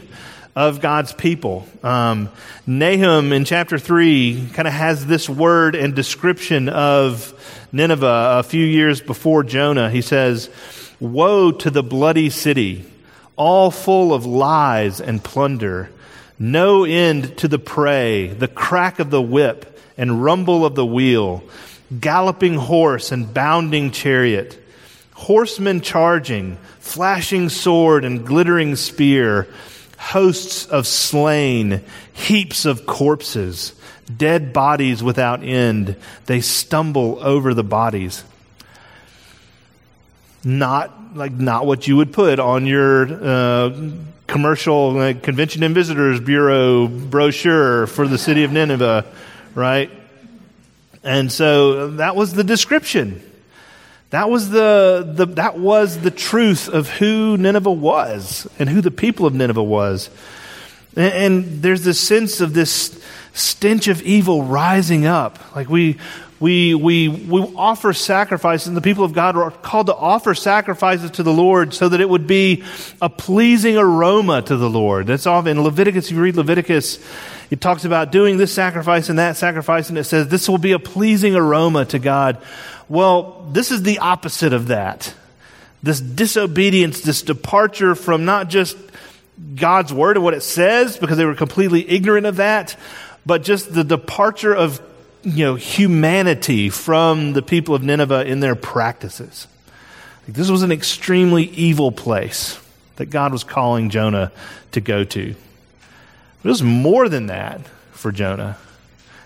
of 0.55 0.81
God's 0.81 1.13
people. 1.13 1.67
Um, 1.83 2.29
Nahum 2.67 3.31
in 3.31 3.45
chapter 3.45 3.77
3 3.77 4.49
kind 4.53 4.67
of 4.67 4.73
has 4.73 5.05
this 5.05 5.29
word 5.29 5.75
and 5.75 5.95
description 5.95 6.67
of 6.69 7.33
Nineveh 7.71 8.39
a 8.39 8.43
few 8.43 8.65
years 8.65 9.01
before 9.01 9.43
Jonah. 9.43 9.89
He 9.89 10.01
says, 10.01 10.49
Woe 10.99 11.51
to 11.51 11.69
the 11.69 11.83
bloody 11.83 12.29
city, 12.29 12.85
all 13.35 13.71
full 13.71 14.13
of 14.13 14.25
lies 14.25 14.99
and 14.99 15.23
plunder, 15.23 15.89
no 16.37 16.83
end 16.83 17.37
to 17.37 17.47
the 17.47 17.59
prey, 17.59 18.27
the 18.27 18.47
crack 18.47 18.99
of 18.99 19.09
the 19.09 19.21
whip 19.21 19.79
and 19.97 20.23
rumble 20.23 20.65
of 20.65 20.75
the 20.75 20.85
wheel, 20.85 21.43
galloping 21.99 22.55
horse 22.55 23.11
and 23.11 23.33
bounding 23.33 23.91
chariot, 23.91 24.61
horsemen 25.13 25.81
charging, 25.81 26.57
flashing 26.79 27.49
sword 27.49 28.03
and 28.03 28.25
glittering 28.25 28.75
spear, 28.75 29.47
hosts 30.01 30.65
of 30.65 30.87
slain, 30.87 31.81
heaps 32.13 32.65
of 32.65 32.85
corpses 32.85 33.73
dead 34.17 34.53
bodies 34.53 35.03
without 35.03 35.43
end. 35.43 35.95
They 36.25 36.41
stumble 36.41 37.19
over 37.21 37.53
the 37.53 37.63
bodies. 37.63 38.23
Not 40.43 41.15
like 41.15 41.33
not 41.33 41.65
what 41.65 41.87
you 41.87 41.97
would 41.97 42.13
put 42.13 42.39
on 42.39 42.65
your 42.65 43.07
uh, 43.23 43.91
commercial 44.27 44.93
like, 44.93 45.23
convention 45.23 45.61
and 45.61 45.75
visitors 45.75 46.19
bureau 46.19 46.87
brochure 46.87 47.85
for 47.87 48.07
the 48.07 48.17
city 48.17 48.43
of 48.43 48.51
Nineveh, 48.51 49.05
right? 49.53 49.91
And 51.03 51.31
so 51.31 51.91
that 51.91 52.15
was 52.15 52.33
the 52.33 52.43
description. 52.43 53.21
That 54.11 54.29
was 54.29 54.49
the, 54.49 55.09
the, 55.15 55.25
that 55.25 55.57
was 55.57 55.99
the 55.99 56.11
truth 56.11 56.67
of 56.67 56.89
who 56.89 57.37
Nineveh 57.37 57.71
was 57.71 58.47
and 58.59 58.69
who 58.69 58.81
the 58.81 58.91
people 58.91 59.25
of 59.25 59.33
Nineveh 59.33 59.63
was. 59.63 60.09
And, 60.97 61.13
and 61.13 61.61
there's 61.61 61.83
this 61.83 61.99
sense 61.99 62.41
of 62.41 62.53
this 62.53 63.01
stench 63.33 63.87
of 63.87 64.01
evil 64.01 64.43
rising 64.43 65.05
up. 65.05 65.55
Like 65.55 65.69
we, 65.69 65.97
we, 66.41 66.75
we, 66.75 67.07
we 67.07 67.41
offer 67.55 67.93
sacrifices, 67.93 68.67
and 68.67 68.75
the 68.75 68.81
people 68.81 69.05
of 69.05 69.13
God 69.13 69.37
are 69.37 69.51
called 69.51 69.87
to 69.87 69.95
offer 69.95 70.33
sacrifices 70.33 71.11
to 71.11 71.23
the 71.23 71.31
Lord 71.31 71.73
so 71.73 71.87
that 71.87 72.01
it 72.01 72.09
would 72.09 72.27
be 72.27 72.63
a 73.01 73.09
pleasing 73.09 73.77
aroma 73.77 74.41
to 74.41 74.57
the 74.57 74.69
Lord. 74.69 75.07
That's 75.07 75.27
often 75.27 75.57
in 75.57 75.63
Leviticus, 75.63 76.07
if 76.07 76.17
you 76.17 76.21
read 76.21 76.35
Leviticus, 76.35 76.99
it 77.51 77.61
talks 77.61 77.85
about 77.85 78.11
doing 78.11 78.37
this 78.37 78.51
sacrifice 78.51 79.07
and 79.07 79.19
that 79.19 79.37
sacrifice, 79.37 79.89
and 79.89 79.97
it 79.97 80.05
says 80.05 80.27
this 80.27 80.49
will 80.49 80.57
be 80.57 80.71
a 80.71 80.79
pleasing 80.79 81.35
aroma 81.35 81.85
to 81.85 81.99
God. 81.99 82.41
Well, 82.91 83.47
this 83.53 83.71
is 83.71 83.83
the 83.83 83.99
opposite 83.99 84.51
of 84.51 84.67
that. 84.67 85.13
This 85.81 86.01
disobedience, 86.01 86.99
this 86.99 87.21
departure 87.21 87.95
from 87.95 88.25
not 88.25 88.49
just 88.49 88.77
God's 89.55 89.93
word 89.93 90.17
and 90.17 90.25
what 90.25 90.33
it 90.33 90.43
says, 90.43 90.97
because 90.97 91.15
they 91.15 91.23
were 91.23 91.33
completely 91.33 91.89
ignorant 91.89 92.25
of 92.25 92.35
that, 92.35 92.75
but 93.25 93.43
just 93.43 93.73
the 93.73 93.85
departure 93.85 94.53
of 94.53 94.81
you 95.23 95.45
know, 95.45 95.55
humanity 95.55 96.67
from 96.67 97.31
the 97.31 97.41
people 97.41 97.75
of 97.75 97.81
Nineveh 97.81 98.25
in 98.25 98.41
their 98.41 98.55
practices. 98.55 99.47
This 100.27 100.49
was 100.49 100.61
an 100.61 100.73
extremely 100.73 101.45
evil 101.45 101.93
place 101.93 102.59
that 102.97 103.05
God 103.05 103.31
was 103.31 103.45
calling 103.45 103.89
Jonah 103.89 104.33
to 104.73 104.81
go 104.81 105.05
to. 105.05 105.29
It 105.29 105.37
was 106.43 106.61
more 106.61 107.07
than 107.07 107.27
that 107.27 107.61
for 107.93 108.11
Jonah. 108.11 108.57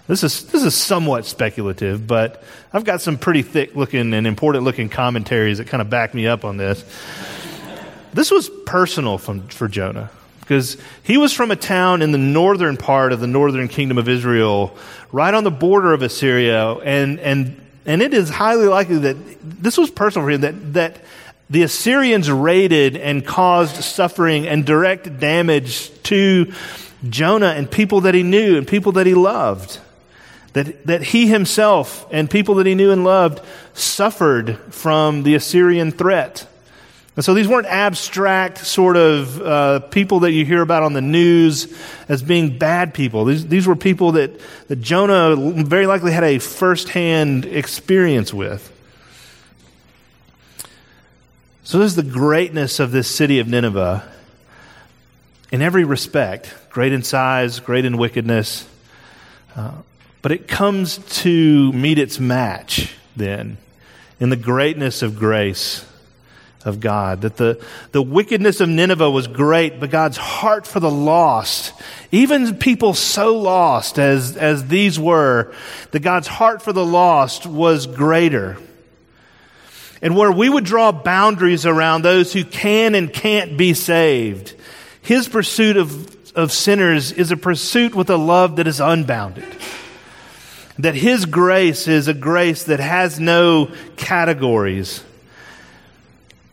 This 0.08 0.24
is, 0.24 0.46
this 0.48 0.64
is 0.64 0.76
somewhat 0.76 1.26
speculative, 1.26 2.06
but 2.06 2.44
I've 2.72 2.84
got 2.84 3.02
some 3.02 3.18
pretty 3.18 3.42
thick 3.42 3.76
looking 3.76 4.14
and 4.14 4.28
important 4.28 4.64
looking 4.64 4.88
commentaries 4.88 5.58
that 5.58 5.68
kind 5.68 5.82
of 5.82 5.90
back 5.90 6.14
me 6.14 6.28
up 6.28 6.46
on 6.46 6.58
this. 6.58 6.84
This 8.14 8.30
was 8.30 8.50
personal 8.66 9.18
from, 9.18 9.48
for 9.48 9.68
Jonah 9.68 10.12
because 10.46 10.78
he 11.02 11.18
was 11.18 11.34
from 11.34 11.50
a 11.50 11.56
town 11.56 12.04
in 12.04 12.12
the 12.12 12.20
northern 12.20 12.78
part 12.78 13.12
of 13.12 13.20
the 13.20 13.28
northern 13.28 13.68
kingdom 13.68 13.98
of 13.98 14.08
Israel, 14.08 14.78
right 15.12 15.34
on 15.34 15.44
the 15.44 15.52
border 15.52 15.92
of 15.92 16.04
Assyria, 16.04 16.74
and 16.74 17.20
and 17.20 17.60
and 17.86 18.02
it 18.02 18.14
is 18.14 18.30
highly 18.30 18.68
likely 18.68 19.00
that 19.00 19.18
this 19.42 19.76
was 19.76 19.90
personal 19.90 20.28
for 20.28 20.32
him 20.32 20.42
that 20.42 20.74
that 20.74 20.98
the 21.50 21.64
Assyrians 21.64 22.30
raided 22.30 22.96
and 22.96 23.26
caused 23.26 23.84
suffering 23.84 24.48
and 24.48 24.66
direct 24.66 25.20
damage 25.20 25.92
to 26.04 26.54
Jonah 27.10 27.54
and 27.58 27.70
people 27.70 28.02
that 28.02 28.14
he 28.14 28.24
knew 28.24 28.58
and 28.58 28.68
people 28.68 28.94
that 28.94 29.08
he 29.08 29.14
loved. 29.14 29.80
That, 30.56 30.88
that 30.88 31.04
he 31.04 31.28
himself 31.28 32.08
and 32.12 32.30
people 32.30 32.56
that 32.56 32.66
he 32.66 32.76
knew 32.76 32.92
and 32.92 33.04
loved 33.04 33.42
suffered 33.74 34.58
from 34.74 35.24
the 35.24 35.36
Assyrian 35.36 35.92
threat. 35.92 36.48
And 37.18 37.26
so 37.26 37.34
these 37.34 37.48
weren't 37.48 37.68
abstract 37.68 38.60
sort 38.60 38.96
of 38.96 39.42
uh, 39.42 39.80
people 39.80 40.22
that 40.22 40.32
you 40.32 40.46
hear 40.46 40.62
about 40.62 40.84
on 40.84 40.94
the 40.94 41.02
news 41.02 41.78
as 42.08 42.24
being 42.24 42.58
bad 42.58 42.94
people. 42.94 43.26
These, 43.26 43.48
these 43.48 43.68
were 43.68 43.76
people 43.76 44.14
that, 44.14 44.32
that 44.70 44.78
Jonah 44.78 45.36
very 45.36 45.88
likely 45.88 46.14
had 46.14 46.24
a 46.24 46.40
firsthand 46.40 47.46
experience 47.46 48.34
with. 48.34 48.72
So 51.64 51.80
this 51.80 51.88
is 51.88 51.96
the 51.98 52.04
greatness 52.04 52.80
of 52.80 52.92
this 52.92 53.14
city 53.14 53.40
of 53.40 53.48
Nineveh. 53.50 54.04
in 55.52 55.62
every 55.62 55.84
respect, 55.84 56.54
great 56.70 56.92
in 56.92 57.04
size, 57.04 57.60
great 57.60 57.86
in 57.86 57.98
wickedness. 57.98 58.68
Uh, 59.56 59.72
but 60.26 60.32
it 60.32 60.48
comes 60.48 60.98
to 61.22 61.72
meet 61.74 62.00
its 62.00 62.20
match 62.20 62.96
then 63.16 63.58
in 64.20 64.32
the 64.32 64.36
greatness 64.36 65.04
of 65.04 65.20
grace 65.20 65.86
of 66.64 66.80
God. 66.80 67.22
That 67.22 67.38
the, 67.38 67.64
the 67.92 68.02
wickedness 68.02 68.60
of 68.60 68.68
Nineveh 68.68 69.12
was 69.12 69.28
great, 69.28 69.80
but 69.80 69.92
God's 69.92 70.18
heart 70.18 70.66
for 70.66 70.80
the 70.80 70.90
lost, 70.90 71.74
even 72.12 72.58
people 72.58 72.96
so 72.96 73.38
lost 73.38 74.00
as, 74.00 74.36
as 74.36 74.68
these 74.68 75.00
were, 75.00 75.54
that 75.92 76.00
God's 76.00 76.28
heart 76.28 76.64
for 76.64 76.74
the 76.74 76.84
lost 76.84 77.46
was 77.46 77.86
greater. 77.86 78.58
And 80.02 80.18
where 80.18 80.32
we 80.32 80.50
would 80.50 80.66
draw 80.66 80.92
boundaries 80.92 81.68
around 81.68 82.02
those 82.02 82.34
who 82.34 82.44
can 82.44 82.96
and 82.96 83.14
can't 83.14 83.60
be 83.60 83.76
saved, 83.76 84.56
his 85.04 85.30
pursuit 85.30 85.78
of, 85.78 86.36
of 86.36 86.52
sinners 86.52 87.12
is 87.12 87.30
a 87.30 87.38
pursuit 87.38 87.94
with 87.94 88.10
a 88.10 88.18
love 88.18 88.56
that 88.56 88.66
is 88.66 88.80
unbounded. 88.80 89.46
That 90.80 90.96
his 90.96 91.26
grace 91.26 91.88
is 91.88 92.08
a 92.08 92.14
grace 92.14 92.66
that 92.66 92.80
has 92.80 93.20
no 93.20 93.72
categories. 93.96 95.04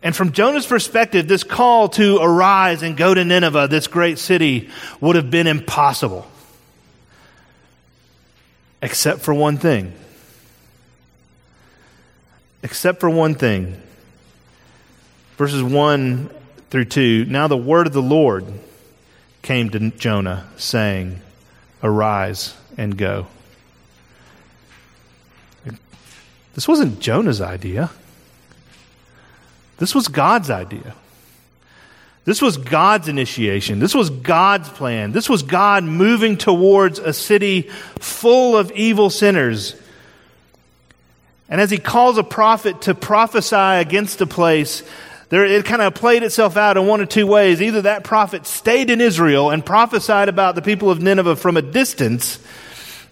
And 0.03 0.15
from 0.15 0.33
Jonah's 0.33 0.67
perspective, 0.67 1.29
this 1.29 1.45
call 1.45 1.89
to 1.91 2.19
arise 2.21 2.83
and 2.83 2.97
go 2.97 3.15
to 3.15 3.25
Nineveh, 3.25 3.69
this 3.69 3.87
great 3.87 4.19
city, 4.19 4.69
would 5.01 5.17
have 5.17 5.31
been 5.31 5.47
impossible. 5.47 6.27
Except 8.81 9.21
for 9.21 9.33
one 9.33 9.59
thing. 9.59 9.93
Except 12.65 12.99
for 13.01 13.09
one 13.11 13.37
thing. 13.37 13.81
Verses 15.37 15.63
1 15.63 16.31
through 16.71 16.85
2. 16.87 17.25
Now 17.27 17.47
the 17.47 17.57
word 17.57 17.87
of 17.87 17.93
the 17.93 18.03
Lord 18.03 18.45
came 19.43 19.71
to 19.71 19.91
Jonah, 19.91 20.49
saying, 20.57 21.21
Arise 21.83 22.55
and 22.77 22.97
go. 22.97 23.27
This 26.55 26.69
wasn't 26.69 27.01
Jonah's 27.01 27.41
idea. 27.41 27.91
This 29.79 29.95
was 29.95 30.09
God's 30.09 30.51
idea. 30.51 30.95
This 32.25 32.41
was 32.41 32.57
God's 32.57 33.09
initiation. 33.09 33.81
This 33.81 33.95
was 33.95 34.11
God's 34.11 34.69
plan. 34.69 35.13
This 35.13 35.29
was 35.29 35.43
God 35.43 35.83
moving 35.83 36.37
towards 36.37 36.99
a 36.99 37.13
city 37.13 37.63
full 37.99 38.57
of 38.57 38.71
evil 38.73 39.11
sinners. 39.11 39.75
And 41.49 41.61
as 41.61 41.71
he 41.71 41.79
calls 41.79 42.19
a 42.19 42.23
prophet 42.23 42.83
to 42.83 42.95
prophesy 42.95 43.57
against 43.57 44.21
a 44.21 44.27
place, 44.27 44.85
there, 45.31 45.45
it 45.45 45.65
kind 45.65 45.83
of 45.83 45.95
played 45.95 46.23
itself 46.23 46.57
out 46.57 46.77
in 46.77 46.87
one 46.87 47.01
of 47.01 47.09
two 47.09 47.27
ways. 47.27 47.61
Either 47.61 47.83
that 47.83 48.05
prophet 48.05 48.47
stayed 48.47 48.89
in 48.89 49.01
Israel 49.01 49.51
and 49.51 49.65
prophesied 49.65 50.29
about 50.29 50.55
the 50.55 50.63
people 50.63 50.91
of 50.91 51.03
Nineveh 51.03 51.37
from 51.37 51.57
a 51.57 51.63
distance, 51.63 52.39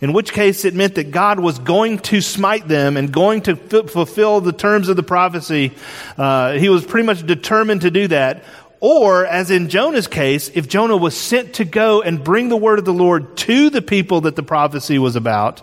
in 0.01 0.13
which 0.13 0.33
case 0.33 0.65
it 0.65 0.75
meant 0.75 0.95
that 0.95 1.11
God 1.11 1.39
was 1.39 1.59
going 1.59 1.99
to 1.99 2.21
smite 2.21 2.67
them 2.67 2.97
and 2.97 3.13
going 3.13 3.43
to 3.43 3.53
f- 3.53 3.91
fulfill 3.91 4.41
the 4.41 4.53
terms 4.53 4.89
of 4.89 4.97
the 4.97 5.03
prophecy. 5.03 5.73
Uh, 6.17 6.53
he 6.53 6.69
was 6.69 6.85
pretty 6.85 7.07
much 7.07 7.27
determined 7.27 7.83
to 7.83 7.91
do 7.91 8.09
that. 8.09 8.45
Or, 8.81 9.27
as 9.27 9.51
in 9.51 9.69
Jonah's 9.69 10.07
case, 10.07 10.51
if 10.55 10.67
Jonah 10.67 10.97
was 10.97 11.15
sent 11.15 11.55
to 11.55 11.67
go 11.67 12.01
and 12.01 12.25
bring 12.25 12.49
the 12.49 12.57
word 12.57 12.79
of 12.79 12.87
the 12.87 12.95
Lord 12.95 13.37
to 13.39 13.69
the 13.69 13.83
people 13.83 14.23
that 14.23 14.37
the 14.37 14.43
prophecy 14.43 14.99
was 14.99 15.17
about, 15.17 15.61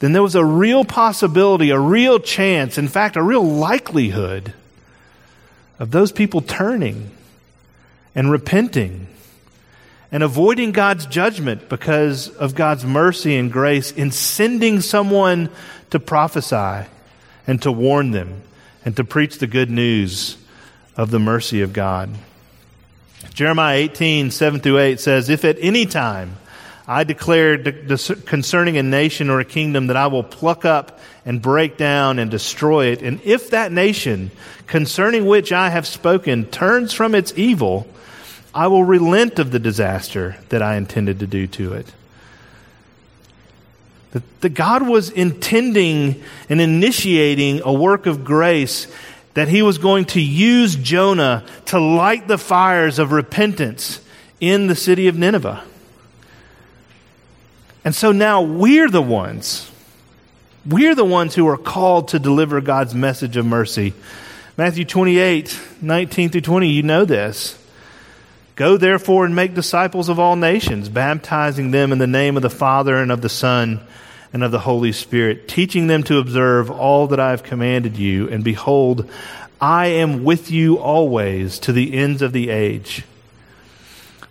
then 0.00 0.12
there 0.12 0.22
was 0.22 0.34
a 0.34 0.44
real 0.44 0.84
possibility, 0.84 1.70
a 1.70 1.78
real 1.78 2.18
chance, 2.18 2.78
in 2.78 2.88
fact, 2.88 3.14
a 3.14 3.22
real 3.22 3.44
likelihood 3.44 4.52
of 5.78 5.92
those 5.92 6.10
people 6.10 6.40
turning 6.40 7.12
and 8.12 8.28
repenting 8.28 9.06
and 10.12 10.22
avoiding 10.22 10.72
God's 10.72 11.06
judgment 11.06 11.70
because 11.70 12.28
of 12.28 12.54
God's 12.54 12.84
mercy 12.84 13.34
and 13.36 13.50
grace 13.50 13.90
in 13.90 14.10
sending 14.10 14.82
someone 14.82 15.48
to 15.88 15.98
prophesy 15.98 16.86
and 17.46 17.60
to 17.62 17.72
warn 17.72 18.10
them 18.10 18.42
and 18.84 18.94
to 18.96 19.04
preach 19.04 19.38
the 19.38 19.46
good 19.46 19.70
news 19.70 20.36
of 20.96 21.10
the 21.10 21.18
mercy 21.18 21.62
of 21.62 21.72
God. 21.72 22.10
Jeremiah 23.32 23.78
18, 23.78 24.30
7 24.30 24.60
through 24.60 24.78
8 24.78 25.00
says, 25.00 25.30
If 25.30 25.46
at 25.46 25.56
any 25.58 25.86
time 25.86 26.36
I 26.86 27.04
declare 27.04 27.56
concerning 28.26 28.76
a 28.76 28.82
nation 28.82 29.30
or 29.30 29.40
a 29.40 29.44
kingdom 29.46 29.86
that 29.86 29.96
I 29.96 30.08
will 30.08 30.24
pluck 30.24 30.66
up 30.66 31.00
and 31.24 31.40
break 31.40 31.78
down 31.78 32.18
and 32.18 32.30
destroy 32.30 32.86
it, 32.88 33.00
and 33.00 33.20
if 33.24 33.50
that 33.50 33.72
nation 33.72 34.30
concerning 34.66 35.24
which 35.24 35.52
I 35.52 35.70
have 35.70 35.86
spoken 35.86 36.44
turns 36.44 36.92
from 36.92 37.14
its 37.14 37.32
evil, 37.34 37.86
I 38.54 38.66
will 38.66 38.84
relent 38.84 39.38
of 39.38 39.50
the 39.50 39.58
disaster 39.58 40.36
that 40.50 40.62
I 40.62 40.76
intended 40.76 41.20
to 41.20 41.26
do 41.26 41.46
to 41.48 41.72
it. 41.74 41.92
That, 44.12 44.40
that 44.42 44.50
God 44.50 44.86
was 44.86 45.10
intending 45.10 46.22
and 46.50 46.60
initiating 46.60 47.62
a 47.64 47.72
work 47.72 48.06
of 48.06 48.24
grace 48.24 48.86
that 49.34 49.48
he 49.48 49.62
was 49.62 49.78
going 49.78 50.04
to 50.04 50.20
use 50.20 50.76
Jonah 50.76 51.44
to 51.66 51.80
light 51.80 52.28
the 52.28 52.36
fires 52.36 52.98
of 52.98 53.12
repentance 53.12 54.00
in 54.40 54.66
the 54.66 54.74
city 54.74 55.08
of 55.08 55.16
Nineveh. 55.16 55.64
And 57.84 57.94
so 57.94 58.12
now 58.12 58.42
we're 58.42 58.90
the 58.90 59.02
ones. 59.02 59.70
We're 60.66 60.94
the 60.94 61.04
ones 61.04 61.34
who 61.34 61.48
are 61.48 61.56
called 61.56 62.08
to 62.08 62.18
deliver 62.18 62.60
God's 62.60 62.94
message 62.94 63.36
of 63.36 63.46
mercy. 63.46 63.94
Matthew 64.56 64.84
28, 64.84 65.58
19 65.80 66.28
through 66.28 66.40
20, 66.42 66.68
you 66.68 66.82
know 66.82 67.04
this. 67.06 67.58
Go 68.54 68.76
therefore 68.76 69.24
and 69.24 69.34
make 69.34 69.54
disciples 69.54 70.08
of 70.08 70.18
all 70.18 70.36
nations, 70.36 70.88
baptizing 70.88 71.70
them 71.70 71.90
in 71.90 71.98
the 71.98 72.06
name 72.06 72.36
of 72.36 72.42
the 72.42 72.50
Father 72.50 72.96
and 72.96 73.10
of 73.10 73.22
the 73.22 73.28
Son 73.28 73.80
and 74.32 74.44
of 74.44 74.50
the 74.50 74.60
Holy 74.60 74.92
Spirit, 74.92 75.48
teaching 75.48 75.86
them 75.86 76.02
to 76.04 76.18
observe 76.18 76.70
all 76.70 77.06
that 77.08 77.20
I 77.20 77.30
have 77.30 77.42
commanded 77.42 77.96
you. 77.96 78.28
And 78.28 78.44
behold, 78.44 79.08
I 79.60 79.86
am 79.86 80.24
with 80.24 80.50
you 80.50 80.78
always 80.78 81.58
to 81.60 81.72
the 81.72 81.94
ends 81.94 82.20
of 82.20 82.32
the 82.32 82.50
age. 82.50 83.04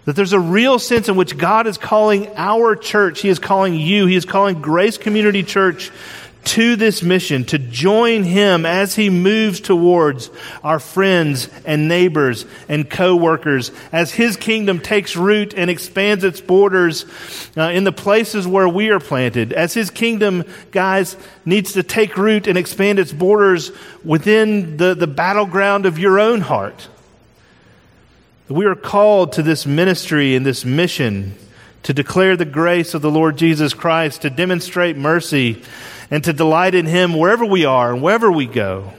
That 0.06 0.16
there's 0.16 0.34
a 0.34 0.40
real 0.40 0.80
sense 0.80 1.10
in 1.10 1.16
which 1.16 1.38
God 1.38 1.68
is 1.68 1.78
calling 1.78 2.28
our 2.36 2.76
church, 2.76 3.22
He 3.22 3.30
is 3.30 3.40
calling 3.40 3.76
you, 3.76 4.08
He 4.08 4.16
is 4.16 4.26
calling 4.26 4.62
Grace 4.62 4.98
Community 4.98 5.44
Church 5.44 5.92
to 6.44 6.76
this 6.76 7.04
mission, 7.04 7.46
to 7.46 7.60
join 7.60 8.24
him 8.24 8.66
as 8.66 8.96
he 8.96 9.10
moves 9.10 9.60
towards 9.60 10.30
our 10.64 10.80
friends 10.80 11.50
and 11.66 11.88
neighbors 11.88 12.46
and 12.68 12.90
co-workers, 12.90 13.72
as 13.92 14.12
his 14.12 14.38
kingdom 14.38 14.80
takes 14.80 15.16
root 15.16 15.54
and 15.56 15.70
expands 15.70 16.24
its 16.24 16.42
borders 16.42 17.06
uh, 17.56 17.64
in 17.64 17.84
the 17.84 17.92
places 17.92 18.48
where 18.48 18.68
we 18.68 18.90
are 18.90 19.00
planted, 19.00 19.54
as 19.54 19.74
his 19.74 19.90
kingdom, 19.90 20.44
guys, 20.72 21.16
needs 21.46 21.74
to 21.74 21.84
take 21.84 22.18
root 22.18 22.48
and 22.48 22.58
expand 22.58 23.00
its 23.00 23.14
borders 23.14 23.72
within 24.04 24.78
the, 24.78 24.96
the 24.96 25.08
battleground 25.08 25.86
of 25.86 26.00
your 26.00 26.20
own 26.20 26.42
heart. 26.42 26.88
We 28.50 28.66
are 28.66 28.76
called 28.76 29.34
to 29.34 29.44
this 29.44 29.66
ministry 29.66 30.36
and 30.36 30.46
this 30.46 30.66
mission 30.66 31.36
to 31.84 31.94
declare 31.94 32.38
the 32.38 32.46
grace 32.46 32.94
of 32.94 33.02
the 33.02 33.12
Lord 33.12 33.38
Jesus 33.38 33.74
Christ, 33.74 34.22
to 34.22 34.30
demonstrate 34.30 34.98
mercy 34.98 35.62
and 36.10 36.24
to 36.24 36.34
delight 36.34 36.76
in 36.76 36.86
Him 36.86 37.14
wherever 37.16 37.46
we 37.46 37.66
are 37.66 37.94
and 37.94 38.02
wherever 38.02 38.32
we 38.32 38.46
go. 38.46 38.94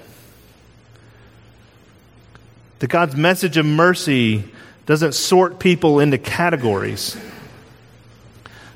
That 2.80 2.88
God's 2.88 3.14
message 3.14 3.56
of 3.56 3.66
mercy 3.66 4.44
doesn't 4.86 5.14
sort 5.14 5.60
people 5.60 6.00
into 6.00 6.18
categories. 6.18 7.16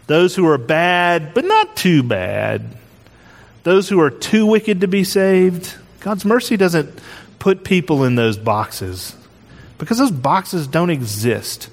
Those 0.07 0.37
who 0.37 0.47
are 0.47 0.59
bad, 0.59 1.35
but 1.35 1.45
not 1.45 1.77
too 1.77 2.03
bad. 2.03 2.77
Those 3.65 3.89
who 3.89 4.01
are 4.01 4.11
too 4.11 4.47
wicked 4.47 4.83
to 4.83 4.87
be 4.87 5.03
saved. 5.03 5.75
God's 5.99 6.25
mercy 6.25 6.57
doesn't 6.57 6.97
put 7.41 7.65
people 7.65 8.05
in 8.05 8.15
those 8.15 8.39
boxes 8.39 9.17
because 9.79 9.99
those 9.99 10.13
boxes 10.13 10.69
don't 10.69 10.91
exist. 10.91 11.69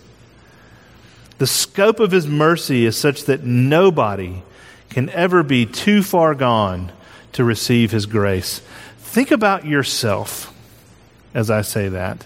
The 1.38 1.48
scope 1.48 2.00
of 2.00 2.12
His 2.12 2.28
mercy 2.28 2.86
is 2.86 2.98
such 2.98 3.26
that 3.26 3.44
nobody 3.44 4.44
can 4.90 5.10
ever 5.10 5.44
be 5.44 5.66
too 5.66 6.04
far 6.04 6.36
gone 6.36 6.92
to 7.34 7.44
receive 7.44 7.92
His 7.92 8.06
grace. 8.06 8.62
Think 9.00 9.32
about 9.32 9.66
yourself 9.66 10.54
as 11.34 11.50
I 11.50 11.62
say 11.62 11.90
that. 11.90 12.26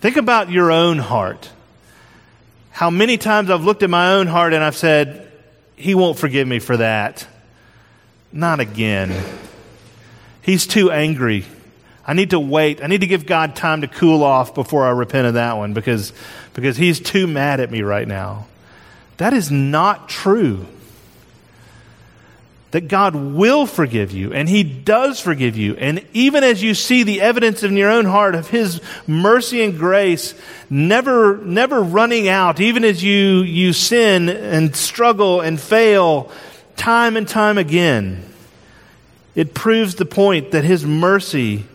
Think 0.00 0.16
about 0.16 0.50
your 0.50 0.72
own 0.72 0.98
heart. 0.98 1.50
How 2.70 2.90
many 2.90 3.18
times 3.18 3.50
I've 3.50 3.64
looked 3.64 3.82
at 3.82 3.90
my 3.90 4.14
own 4.14 4.26
heart 4.26 4.52
and 4.52 4.64
I've 4.64 4.76
said, 4.76 5.30
He 5.76 5.94
won't 5.94 6.18
forgive 6.18 6.48
me 6.48 6.58
for 6.58 6.76
that. 6.78 7.26
Not 8.32 8.60
again. 8.60 9.22
He's 10.40 10.66
too 10.66 10.90
angry. 10.90 11.44
I 12.06 12.14
need 12.14 12.30
to 12.30 12.40
wait. 12.40 12.82
I 12.82 12.88
need 12.88 13.02
to 13.02 13.06
give 13.06 13.26
God 13.26 13.54
time 13.54 13.82
to 13.82 13.88
cool 13.88 14.22
off 14.24 14.54
before 14.54 14.84
I 14.84 14.90
repent 14.90 15.26
of 15.28 15.34
that 15.34 15.56
one 15.56 15.72
because, 15.72 16.12
because 16.54 16.76
He's 16.76 16.98
too 16.98 17.26
mad 17.26 17.60
at 17.60 17.70
me 17.70 17.82
right 17.82 18.08
now. 18.08 18.46
That 19.18 19.32
is 19.32 19.50
not 19.50 20.08
true. 20.08 20.66
that 22.72 22.88
God 22.88 23.14
will 23.14 23.66
forgive 23.66 24.12
you, 24.12 24.32
and 24.32 24.48
He 24.48 24.62
does 24.62 25.20
forgive 25.20 25.56
you. 25.58 25.76
And 25.76 26.04
even 26.14 26.42
as 26.42 26.62
you 26.62 26.74
see 26.74 27.02
the 27.02 27.20
evidence 27.20 27.62
in 27.62 27.76
your 27.76 27.90
own 27.90 28.06
heart 28.06 28.34
of 28.34 28.48
His 28.48 28.80
mercy 29.06 29.62
and 29.62 29.78
grace 29.78 30.34
never, 30.70 31.36
never 31.36 31.82
running 31.82 32.28
out, 32.28 32.60
even 32.60 32.82
as 32.82 33.04
you, 33.04 33.42
you 33.42 33.74
sin 33.74 34.30
and 34.30 34.74
struggle 34.74 35.42
and 35.42 35.60
fail 35.60 36.32
time 36.76 37.18
and 37.18 37.28
time 37.28 37.58
again, 37.58 38.24
it 39.34 39.52
proves 39.52 39.96
the 39.96 40.06
point 40.06 40.52
that 40.52 40.64
His 40.64 40.86
mercy 40.86 41.66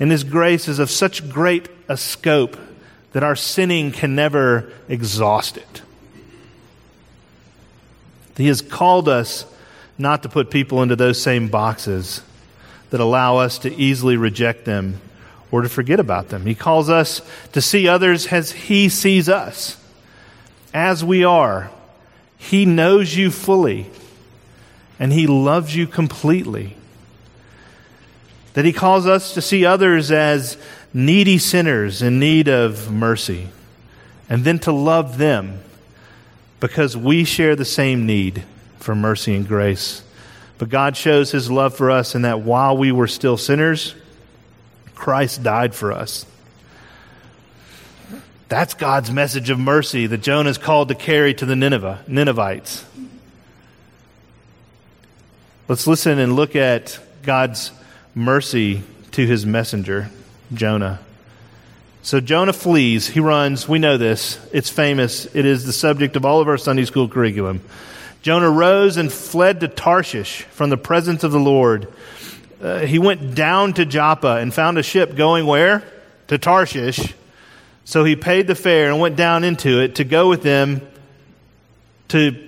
and 0.00 0.10
His 0.10 0.24
grace 0.24 0.68
is 0.68 0.78
of 0.78 0.90
such 0.90 1.28
great 1.28 1.68
a 1.88 1.96
scope 1.96 2.56
that 3.12 3.22
our 3.22 3.36
sinning 3.36 3.90
can 3.90 4.14
never 4.14 4.70
exhaust 4.88 5.56
it. 5.56 5.82
He 8.36 8.46
has 8.46 8.62
called 8.62 9.08
us 9.08 9.44
not 9.98 10.22
to 10.22 10.28
put 10.28 10.50
people 10.50 10.82
into 10.82 10.94
those 10.94 11.20
same 11.20 11.48
boxes 11.48 12.22
that 12.90 13.00
allow 13.00 13.38
us 13.38 13.58
to 13.58 13.74
easily 13.74 14.16
reject 14.16 14.64
them 14.64 15.00
or 15.50 15.62
to 15.62 15.68
forget 15.68 15.98
about 15.98 16.28
them. 16.28 16.46
He 16.46 16.54
calls 16.54 16.88
us 16.88 17.20
to 17.52 17.60
see 17.60 17.88
others 17.88 18.28
as 18.28 18.52
He 18.52 18.88
sees 18.88 19.28
us, 19.28 19.82
as 20.72 21.04
we 21.04 21.24
are. 21.24 21.70
He 22.36 22.64
knows 22.64 23.16
you 23.16 23.30
fully, 23.30 23.90
and 24.98 25.12
He 25.12 25.26
loves 25.26 25.74
you 25.74 25.86
completely. 25.86 26.76
That 28.58 28.64
He 28.64 28.72
calls 28.72 29.06
us 29.06 29.34
to 29.34 29.40
see 29.40 29.64
others 29.64 30.10
as 30.10 30.58
needy 30.92 31.38
sinners 31.38 32.02
in 32.02 32.18
need 32.18 32.48
of 32.48 32.90
mercy, 32.90 33.50
and 34.28 34.44
then 34.44 34.58
to 34.58 34.72
love 34.72 35.16
them 35.16 35.60
because 36.58 36.96
we 36.96 37.22
share 37.22 37.54
the 37.54 37.64
same 37.64 38.04
need 38.04 38.42
for 38.80 38.96
mercy 38.96 39.36
and 39.36 39.46
grace. 39.46 40.02
But 40.58 40.70
God 40.70 40.96
shows 40.96 41.30
his 41.30 41.48
love 41.48 41.76
for 41.76 41.88
us 41.88 42.16
in 42.16 42.22
that 42.22 42.40
while 42.40 42.76
we 42.76 42.90
were 42.90 43.06
still 43.06 43.36
sinners, 43.36 43.94
Christ 44.96 45.44
died 45.44 45.72
for 45.72 45.92
us. 45.92 46.26
That's 48.48 48.74
God's 48.74 49.12
message 49.12 49.50
of 49.50 49.60
mercy 49.60 50.08
that 50.08 50.18
Jonah 50.18 50.50
is 50.50 50.58
called 50.58 50.88
to 50.88 50.96
carry 50.96 51.32
to 51.32 51.46
the 51.46 51.54
Nineveh, 51.54 52.02
Ninevites. 52.08 52.84
Let's 55.68 55.86
listen 55.86 56.18
and 56.18 56.34
look 56.34 56.56
at 56.56 56.98
God's 57.22 57.70
mercy 58.18 58.82
to 59.12 59.24
his 59.24 59.46
messenger, 59.46 60.10
Jonah. 60.52 60.98
So 62.02 62.20
Jonah 62.20 62.52
flees. 62.52 63.06
He 63.06 63.20
runs. 63.20 63.68
We 63.68 63.78
know 63.78 63.96
this. 63.96 64.40
It's 64.52 64.70
famous. 64.70 65.26
It 65.34 65.46
is 65.46 65.64
the 65.64 65.72
subject 65.72 66.16
of 66.16 66.24
all 66.24 66.40
of 66.40 66.48
our 66.48 66.58
Sunday 66.58 66.84
school 66.84 67.08
curriculum. 67.08 67.60
Jonah 68.22 68.50
rose 68.50 68.96
and 68.96 69.12
fled 69.12 69.60
to 69.60 69.68
Tarshish 69.68 70.42
from 70.42 70.68
the 70.70 70.76
presence 70.76 71.22
of 71.22 71.30
the 71.30 71.38
Lord. 71.38 71.92
Uh, 72.60 72.80
he 72.80 72.98
went 72.98 73.36
down 73.36 73.72
to 73.74 73.84
Joppa 73.84 74.38
and 74.38 74.52
found 74.52 74.78
a 74.78 74.82
ship 74.82 75.14
going 75.14 75.46
where? 75.46 75.84
To 76.26 76.38
Tarshish. 76.38 77.14
So 77.84 78.04
he 78.04 78.16
paid 78.16 78.48
the 78.48 78.56
fare 78.56 78.90
and 78.90 79.00
went 79.00 79.14
down 79.14 79.44
into 79.44 79.80
it 79.80 79.94
to 79.96 80.04
go 80.04 80.28
with 80.28 80.42
them 80.42 80.80
to 82.08 82.47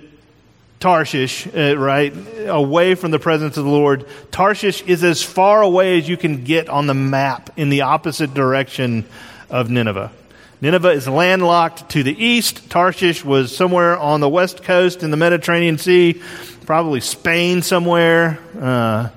Tarshish, 0.81 1.47
uh, 1.55 1.77
right? 1.77 2.11
Away 2.47 2.95
from 2.95 3.11
the 3.11 3.19
presence 3.19 3.55
of 3.55 3.63
the 3.63 3.69
Lord. 3.69 4.05
Tarshish 4.31 4.81
is 4.81 5.03
as 5.03 5.21
far 5.21 5.61
away 5.61 5.99
as 5.99 6.09
you 6.09 6.17
can 6.17 6.43
get 6.43 6.69
on 6.69 6.87
the 6.87 6.95
map 6.95 7.51
in 7.55 7.69
the 7.69 7.81
opposite 7.81 8.33
direction 8.33 9.05
of 9.49 9.69
Nineveh. 9.69 10.11
Nineveh 10.59 10.89
is 10.89 11.07
landlocked 11.07 11.91
to 11.91 12.03
the 12.03 12.23
east. 12.23 12.69
Tarshish 12.69 13.23
was 13.23 13.55
somewhere 13.55 13.97
on 13.97 14.21
the 14.21 14.29
west 14.29 14.63
coast 14.63 15.03
in 15.03 15.11
the 15.11 15.17
Mediterranean 15.17 15.77
Sea, 15.77 16.21
probably 16.65 16.99
Spain 16.99 17.61
somewhere. 17.61 18.39
Uh, 18.59 19.09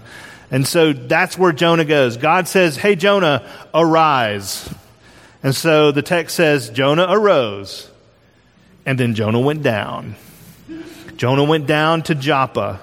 and 0.51 0.69
so 0.69 0.93
that's 0.93 1.39
where 1.39 1.53
Jonah 1.53 1.85
goes. 1.87 2.19
God 2.19 2.47
says, 2.47 2.77
Hey, 2.77 2.95
Jonah, 2.95 3.51
arise. 3.73 4.73
And 5.43 5.55
so 5.55 5.93
the 5.93 6.03
text 6.03 6.37
says, 6.37 6.69
Jonah 6.69 7.07
arose. 7.09 7.91
And 8.85 9.01
then 9.01 9.15
Jonah 9.15 9.41
went 9.41 9.63
down. 9.63 10.17
Jonah 11.17 11.45
went 11.45 11.67
down 11.67 12.03
to 12.05 12.15
Joppa. 12.15 12.81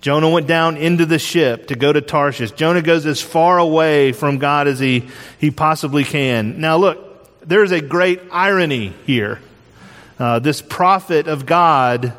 Jonah 0.00 0.30
went 0.30 0.46
down 0.46 0.76
into 0.76 1.04
the 1.04 1.18
ship 1.18 1.66
to 1.68 1.74
go 1.74 1.92
to 1.92 2.00
Tarshish. 2.00 2.52
Jonah 2.52 2.82
goes 2.82 3.04
as 3.04 3.20
far 3.20 3.58
away 3.58 4.12
from 4.12 4.38
God 4.38 4.66
as 4.66 4.78
he, 4.78 5.08
he 5.38 5.50
possibly 5.50 6.04
can. 6.04 6.60
Now, 6.60 6.78
look, 6.78 7.46
there's 7.46 7.72
a 7.72 7.80
great 7.80 8.20
irony 8.30 8.94
here. 9.04 9.40
Uh, 10.18 10.38
this 10.38 10.62
prophet 10.62 11.28
of 11.28 11.46
God 11.46 12.14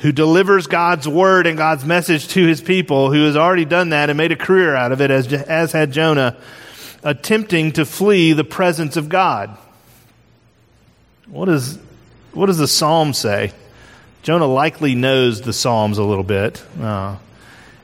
who 0.00 0.12
delivers 0.12 0.66
God's 0.66 1.06
word 1.06 1.46
and 1.46 1.58
God's 1.58 1.84
message 1.84 2.28
to 2.28 2.46
his 2.46 2.60
people, 2.60 3.12
who 3.12 3.26
has 3.26 3.36
already 3.36 3.66
done 3.66 3.90
that 3.90 4.08
and 4.08 4.16
made 4.16 4.32
a 4.32 4.36
career 4.36 4.74
out 4.74 4.92
of 4.92 5.00
it, 5.00 5.10
as, 5.10 5.30
as 5.32 5.72
had 5.72 5.92
Jonah, 5.92 6.36
attempting 7.02 7.72
to 7.72 7.84
flee 7.84 8.32
the 8.32 8.44
presence 8.44 8.96
of 8.96 9.08
God. 9.08 9.56
What, 11.26 11.48
is, 11.48 11.78
what 12.32 12.46
does 12.46 12.58
the 12.58 12.66
psalm 12.66 13.12
say? 13.12 13.52
Jonah 14.22 14.46
likely 14.46 14.94
knows 14.94 15.40
the 15.40 15.52
Psalms 15.52 15.96
a 15.96 16.04
little 16.04 16.24
bit. 16.24 16.62
Uh, 16.78 17.16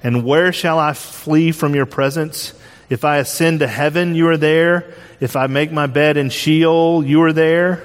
and 0.03 0.22
where 0.22 0.53
shall 0.53 0.79
I 0.79 0.92
flee 0.92 1.51
from 1.51 1.75
your 1.75 1.87
presence? 1.87 2.53
If 2.90 3.05
I 3.05 3.18
ascend 3.18 3.61
to 3.61 3.66
heaven, 3.66 4.14
you 4.14 4.29
are 4.29 4.37
there. 4.37 4.92
If 5.18 5.35
I 5.35 5.46
make 5.46 5.72
my 5.72 5.87
bed 5.87 6.18
in 6.18 6.29
Sheol, 6.29 7.03
you 7.05 7.22
are 7.22 7.33
there. 7.33 7.85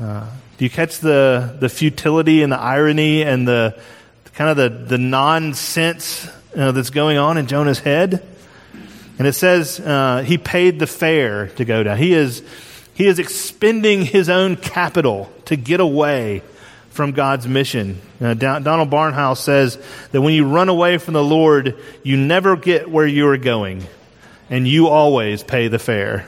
Uh, 0.00 0.28
do 0.56 0.64
you 0.64 0.70
catch 0.70 1.00
the, 1.00 1.56
the 1.58 1.68
futility 1.68 2.44
and 2.44 2.52
the 2.52 2.60
irony 2.60 3.22
and 3.22 3.46
the 3.46 3.76
kind 4.34 4.50
of 4.50 4.56
the, 4.56 4.68
the 4.68 4.98
nonsense 4.98 6.30
that's 6.54 6.90
going 6.90 7.18
on 7.18 7.38
in 7.38 7.48
Jonah's 7.48 7.80
head? 7.80 8.24
And 9.18 9.26
it 9.26 9.32
says 9.32 9.80
uh, 9.80 10.22
he 10.24 10.38
paid 10.38 10.78
the 10.78 10.86
fare 10.86 11.48
to 11.48 11.64
go 11.64 11.82
down. 11.82 11.98
He 11.98 12.14
is, 12.14 12.42
he 12.94 13.06
is 13.06 13.18
expending 13.18 14.04
his 14.04 14.28
own 14.28 14.54
capital 14.54 15.30
to 15.46 15.56
get 15.56 15.80
away 15.80 16.42
from 16.92 17.12
God's 17.12 17.48
mission. 17.48 17.98
Uh, 18.20 18.34
Donald 18.34 18.90
Barnhouse 18.90 19.38
says 19.38 19.78
that 20.12 20.20
when 20.20 20.34
you 20.34 20.46
run 20.46 20.68
away 20.68 20.98
from 20.98 21.14
the 21.14 21.24
Lord, 21.24 21.78
you 22.02 22.18
never 22.18 22.54
get 22.54 22.90
where 22.90 23.06
you 23.06 23.26
are 23.28 23.38
going, 23.38 23.82
and 24.50 24.68
you 24.68 24.88
always 24.88 25.42
pay 25.42 25.68
the 25.68 25.78
fare. 25.78 26.26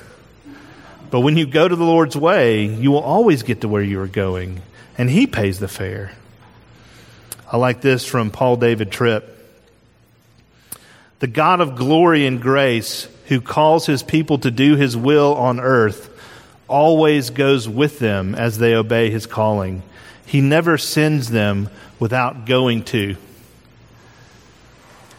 But 1.11 1.20
when 1.20 1.37
you 1.37 1.46
go 1.46 1.68
to 1.68 1.77
the 1.77 1.85
Lord's 1.85 2.16
way, 2.16 2.64
you 2.64 2.90
will 2.90 3.03
always 3.03 3.42
get 3.42 3.61
to 3.61 3.68
where 3.68 3.83
you 3.83 4.00
are 4.00 4.09
going, 4.09 4.62
and 4.96 5.11
He 5.11 5.27
pays 5.27 5.59
the 5.59 5.68
fare. 5.68 6.12
I 7.53 7.59
like 7.59 7.83
this 7.83 8.07
from 8.07 8.31
Paul 8.31 8.57
David 8.57 8.90
Tripp. 8.90 9.31
The 11.20 11.27
God 11.27 11.61
of 11.61 11.77
glory 11.77 12.27
and 12.27 12.40
grace, 12.40 13.07
who 13.27 13.40
calls 13.40 13.87
his 13.87 14.03
people 14.03 14.38
to 14.38 14.50
do 14.50 14.77
his 14.77 14.96
will 14.96 15.35
on 15.35 15.61
earth, 15.61 16.11
always 16.68 17.31
goes 17.31 17.68
with 17.68 17.98
them 17.98 18.35
as 18.35 18.59
they 18.59 18.74
obey 18.74 19.11
his 19.11 19.27
calling 19.27 19.83
he 20.26 20.40
never 20.40 20.78
sends 20.78 21.30
them 21.30 21.68
without 21.98 22.46
going 22.46 22.84
to. 22.84 23.16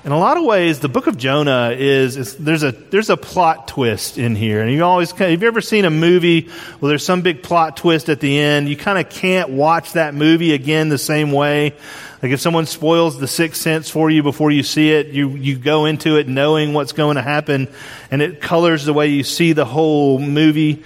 In 0.05 0.11
a 0.11 0.19
lot 0.19 0.37
of 0.37 0.43
ways, 0.43 0.81
the 0.81 0.87
book 0.87 1.07
of 1.07 1.17
Jonah 1.17 1.71
is, 1.75 2.35
there's 2.35 2.61
a 2.61 2.71
there's 2.71 3.09
a 3.09 3.17
plot 3.17 3.67
twist 3.67 4.19
in 4.19 4.35
here, 4.35 4.61
and 4.61 4.71
you 4.71 4.83
always 4.83 5.09
have 5.09 5.41
you 5.41 5.47
ever 5.47 5.61
seen 5.61 5.83
a 5.83 5.89
movie 5.89 6.47
where 6.79 6.89
there's 6.89 7.03
some 7.03 7.23
big 7.23 7.41
plot 7.41 7.75
twist 7.75 8.07
at 8.07 8.19
the 8.19 8.37
end? 8.37 8.69
You 8.69 8.77
kind 8.77 8.99
of 8.99 9.09
can't 9.09 9.49
watch 9.49 9.93
that 9.93 10.13
movie 10.13 10.53
again 10.53 10.89
the 10.89 10.99
same 10.99 11.31
way. 11.31 11.73
Like 12.21 12.31
if 12.31 12.39
someone 12.39 12.67
spoils 12.67 13.19
the 13.19 13.27
sixth 13.27 13.63
sense 13.63 13.89
for 13.89 14.11
you 14.11 14.21
before 14.21 14.51
you 14.51 14.61
see 14.61 14.91
it, 14.91 15.07
you 15.07 15.29
you 15.29 15.57
go 15.57 15.85
into 15.85 16.17
it 16.17 16.27
knowing 16.27 16.73
what's 16.73 16.91
going 16.91 17.15
to 17.15 17.23
happen, 17.23 17.67
and 18.11 18.21
it 18.21 18.41
colors 18.41 18.85
the 18.85 18.93
way 18.93 19.07
you 19.07 19.23
see 19.23 19.53
the 19.53 19.65
whole 19.65 20.19
movie. 20.19 20.83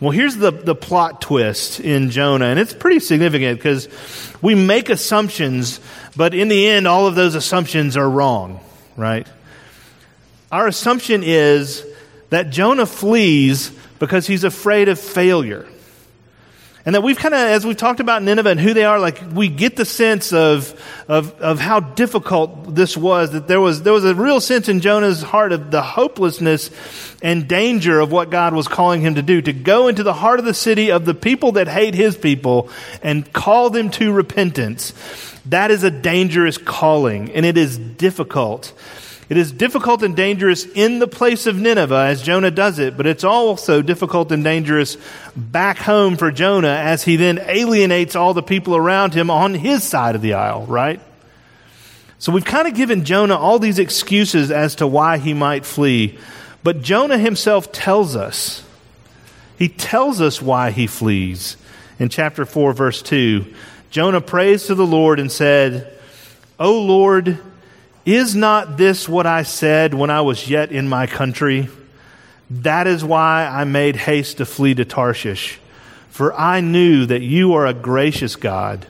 Well, 0.00 0.12
here's 0.12 0.36
the, 0.36 0.50
the 0.50 0.74
plot 0.74 1.20
twist 1.20 1.78
in 1.78 2.10
Jonah, 2.10 2.46
and 2.46 2.58
it's 2.58 2.72
pretty 2.72 3.00
significant 3.00 3.58
because 3.58 3.86
we 4.40 4.54
make 4.54 4.88
assumptions, 4.88 5.78
but 6.16 6.32
in 6.32 6.48
the 6.48 6.68
end, 6.68 6.88
all 6.88 7.06
of 7.06 7.14
those 7.14 7.34
assumptions 7.34 7.98
are 7.98 8.08
wrong, 8.08 8.60
right? 8.96 9.26
Our 10.50 10.66
assumption 10.66 11.22
is 11.22 11.84
that 12.30 12.48
Jonah 12.48 12.86
flees 12.86 13.70
because 13.98 14.26
he's 14.26 14.42
afraid 14.42 14.88
of 14.88 14.98
failure. 14.98 15.68
And 16.86 16.94
that 16.94 17.02
we've 17.02 17.18
kind 17.18 17.34
of, 17.34 17.40
as 17.40 17.66
we've 17.66 17.76
talked 17.76 18.00
about 18.00 18.22
Nineveh 18.22 18.48
and 18.48 18.60
who 18.60 18.72
they 18.72 18.84
are, 18.84 18.98
like 18.98 19.20
we 19.32 19.48
get 19.48 19.76
the 19.76 19.84
sense 19.84 20.32
of, 20.32 20.80
of, 21.08 21.38
of 21.40 21.58
how 21.60 21.80
difficult 21.80 22.74
this 22.74 22.96
was, 22.96 23.32
that 23.32 23.46
there 23.46 23.60
was, 23.60 23.82
there 23.82 23.92
was 23.92 24.06
a 24.06 24.14
real 24.14 24.40
sense 24.40 24.68
in 24.68 24.80
Jonah's 24.80 25.20
heart 25.20 25.52
of 25.52 25.70
the 25.70 25.82
hopelessness 25.82 26.70
and 27.22 27.46
danger 27.46 28.00
of 28.00 28.10
what 28.10 28.30
God 28.30 28.54
was 28.54 28.66
calling 28.66 29.02
him 29.02 29.16
to 29.16 29.22
do, 29.22 29.42
to 29.42 29.52
go 29.52 29.88
into 29.88 30.02
the 30.02 30.14
heart 30.14 30.38
of 30.38 30.46
the 30.46 30.54
city 30.54 30.90
of 30.90 31.04
the 31.04 31.14
people 31.14 31.52
that 31.52 31.68
hate 31.68 31.94
his 31.94 32.16
people 32.16 32.70
and 33.02 33.30
call 33.30 33.68
them 33.68 33.90
to 33.90 34.12
repentance. 34.12 34.94
That 35.46 35.70
is 35.70 35.84
a 35.84 35.90
dangerous 35.90 36.56
calling 36.56 37.30
and 37.32 37.44
it 37.44 37.58
is 37.58 37.76
difficult. 37.76 38.72
It 39.30 39.36
is 39.36 39.52
difficult 39.52 40.02
and 40.02 40.16
dangerous 40.16 40.66
in 40.66 40.98
the 40.98 41.06
place 41.06 41.46
of 41.46 41.56
Nineveh 41.56 42.06
as 42.08 42.20
Jonah 42.20 42.50
does 42.50 42.80
it, 42.80 42.96
but 42.96 43.06
it's 43.06 43.22
also 43.22 43.80
difficult 43.80 44.32
and 44.32 44.42
dangerous 44.42 44.96
back 45.36 45.78
home 45.78 46.16
for 46.16 46.32
Jonah 46.32 46.66
as 46.66 47.04
he 47.04 47.14
then 47.14 47.38
alienates 47.38 48.16
all 48.16 48.34
the 48.34 48.42
people 48.42 48.74
around 48.74 49.14
him 49.14 49.30
on 49.30 49.54
his 49.54 49.84
side 49.84 50.16
of 50.16 50.20
the 50.20 50.34
aisle, 50.34 50.66
right? 50.66 51.00
So 52.18 52.32
we've 52.32 52.44
kind 52.44 52.66
of 52.66 52.74
given 52.74 53.04
Jonah 53.04 53.36
all 53.36 53.60
these 53.60 53.78
excuses 53.78 54.50
as 54.50 54.74
to 54.74 54.86
why 54.88 55.18
he 55.18 55.32
might 55.32 55.64
flee. 55.64 56.18
But 56.64 56.82
Jonah 56.82 57.16
himself 57.16 57.70
tells 57.70 58.16
us. 58.16 58.64
He 59.56 59.68
tells 59.68 60.20
us 60.20 60.42
why 60.42 60.72
he 60.72 60.88
flees. 60.88 61.56
In 62.00 62.08
chapter 62.08 62.44
4, 62.44 62.72
verse 62.72 63.00
2, 63.00 63.46
Jonah 63.90 64.20
prays 64.20 64.66
to 64.66 64.74
the 64.74 64.86
Lord 64.86 65.20
and 65.20 65.30
said, 65.30 65.96
O 66.58 66.82
Lord, 66.82 67.38
is 68.04 68.34
not 68.34 68.76
this 68.76 69.08
what 69.08 69.26
I 69.26 69.42
said 69.42 69.94
when 69.94 70.10
I 70.10 70.20
was 70.22 70.48
yet 70.48 70.72
in 70.72 70.88
my 70.88 71.06
country? 71.06 71.68
That 72.50 72.86
is 72.86 73.04
why 73.04 73.46
I 73.46 73.64
made 73.64 73.96
haste 73.96 74.38
to 74.38 74.46
flee 74.46 74.74
to 74.74 74.84
Tarshish. 74.84 75.58
For 76.10 76.34
I 76.34 76.60
knew 76.60 77.06
that 77.06 77.22
you 77.22 77.54
are 77.54 77.66
a 77.66 77.74
gracious 77.74 78.36
God 78.36 78.86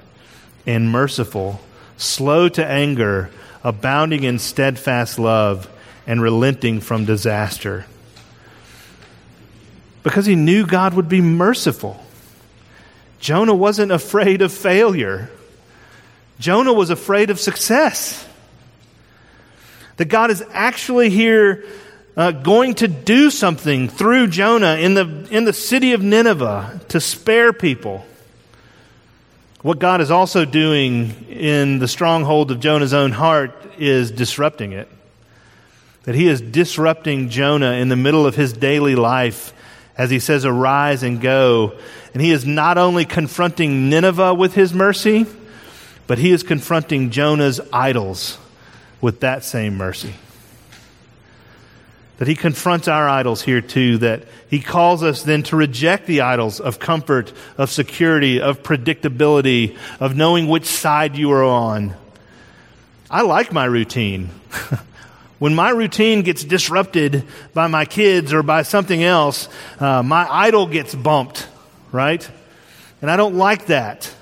and 0.66 0.90
merciful, 0.90 1.60
slow 1.96 2.48
to 2.48 2.64
anger, 2.64 3.30
abounding 3.62 4.24
in 4.24 4.38
steadfast 4.38 5.18
love, 5.18 5.68
and 6.06 6.22
relenting 6.22 6.80
from 6.80 7.04
disaster. 7.04 7.86
Because 10.02 10.24
he 10.24 10.34
knew 10.34 10.66
God 10.66 10.94
would 10.94 11.08
be 11.08 11.20
merciful. 11.20 12.02
Jonah 13.20 13.54
wasn't 13.54 13.92
afraid 13.92 14.40
of 14.40 14.50
failure. 14.50 15.30
Jonah 16.38 16.72
was 16.72 16.88
afraid 16.88 17.28
of 17.28 17.38
success. 17.38 18.26
That 20.00 20.08
God 20.08 20.30
is 20.30 20.42
actually 20.52 21.10
here 21.10 21.62
uh, 22.16 22.30
going 22.30 22.76
to 22.76 22.88
do 22.88 23.30
something 23.30 23.90
through 23.90 24.28
Jonah 24.28 24.76
in 24.76 24.94
the, 24.94 25.28
in 25.30 25.44
the 25.44 25.52
city 25.52 25.92
of 25.92 26.00
Nineveh 26.00 26.80
to 26.88 27.02
spare 27.02 27.52
people. 27.52 28.06
What 29.60 29.78
God 29.78 30.00
is 30.00 30.10
also 30.10 30.46
doing 30.46 31.26
in 31.28 31.80
the 31.80 31.86
stronghold 31.86 32.50
of 32.50 32.60
Jonah's 32.60 32.94
own 32.94 33.12
heart 33.12 33.52
is 33.76 34.10
disrupting 34.10 34.72
it. 34.72 34.88
That 36.04 36.14
he 36.14 36.28
is 36.28 36.40
disrupting 36.40 37.28
Jonah 37.28 37.72
in 37.72 37.90
the 37.90 37.96
middle 37.96 38.24
of 38.24 38.34
his 38.34 38.54
daily 38.54 38.94
life 38.94 39.52
as 39.98 40.08
he 40.08 40.18
says, 40.18 40.46
Arise 40.46 41.02
and 41.02 41.20
go. 41.20 41.74
And 42.14 42.22
he 42.22 42.30
is 42.30 42.46
not 42.46 42.78
only 42.78 43.04
confronting 43.04 43.90
Nineveh 43.90 44.32
with 44.32 44.54
his 44.54 44.72
mercy, 44.72 45.26
but 46.06 46.16
he 46.16 46.30
is 46.30 46.42
confronting 46.42 47.10
Jonah's 47.10 47.60
idols 47.70 48.38
with 49.00 49.20
that 49.20 49.44
same 49.44 49.76
mercy. 49.76 50.14
That 52.18 52.28
he 52.28 52.34
confronts 52.34 52.86
our 52.86 53.08
idols 53.08 53.42
here 53.42 53.62
too, 53.62 53.98
that 53.98 54.24
he 54.48 54.60
calls 54.60 55.02
us 55.02 55.22
then 55.22 55.42
to 55.44 55.56
reject 55.56 56.06
the 56.06 56.20
idols 56.20 56.60
of 56.60 56.78
comfort, 56.78 57.32
of 57.56 57.70
security, 57.70 58.40
of 58.40 58.62
predictability, 58.62 59.78
of 60.00 60.16
knowing 60.16 60.46
which 60.46 60.66
side 60.66 61.16
you 61.16 61.32
are 61.32 61.44
on. 61.44 61.94
I 63.10 63.22
like 63.22 63.52
my 63.52 63.64
routine. 63.64 64.28
when 65.38 65.54
my 65.54 65.70
routine 65.70 66.22
gets 66.22 66.44
disrupted 66.44 67.24
by 67.54 67.66
my 67.66 67.86
kids 67.86 68.34
or 68.34 68.42
by 68.42 68.62
something 68.62 69.02
else, 69.02 69.48
uh, 69.78 70.02
my 70.02 70.30
idol 70.30 70.66
gets 70.66 70.94
bumped, 70.94 71.48
right? 71.90 72.28
And 73.00 73.10
I 73.10 73.16
don't 73.16 73.36
like 73.36 73.66
that. 73.66 74.14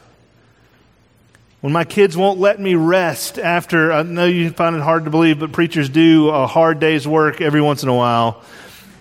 When 1.61 1.73
my 1.73 1.83
kids 1.83 2.17
won't 2.17 2.39
let 2.39 2.61
me 2.61 2.77
rest 2.77 3.37
after, 3.37 3.93
I 3.93 4.05
know 4.05 4.27
you 4.27 4.51
find 4.51 4.77
it 4.77 4.83
hard 4.83 5.07
to 5.07 5.11
believe, 5.11 5.41
but 5.41 5.51
preachers 5.51 5.89
do 5.89 6.29
a 6.29 6.47
hard 6.47 6.79
day's 6.79 7.07
work 7.07 7.41
every 7.41 7.61
once 7.61 7.83
in 7.83 7.89
a 7.89 7.95
while. 7.95 8.45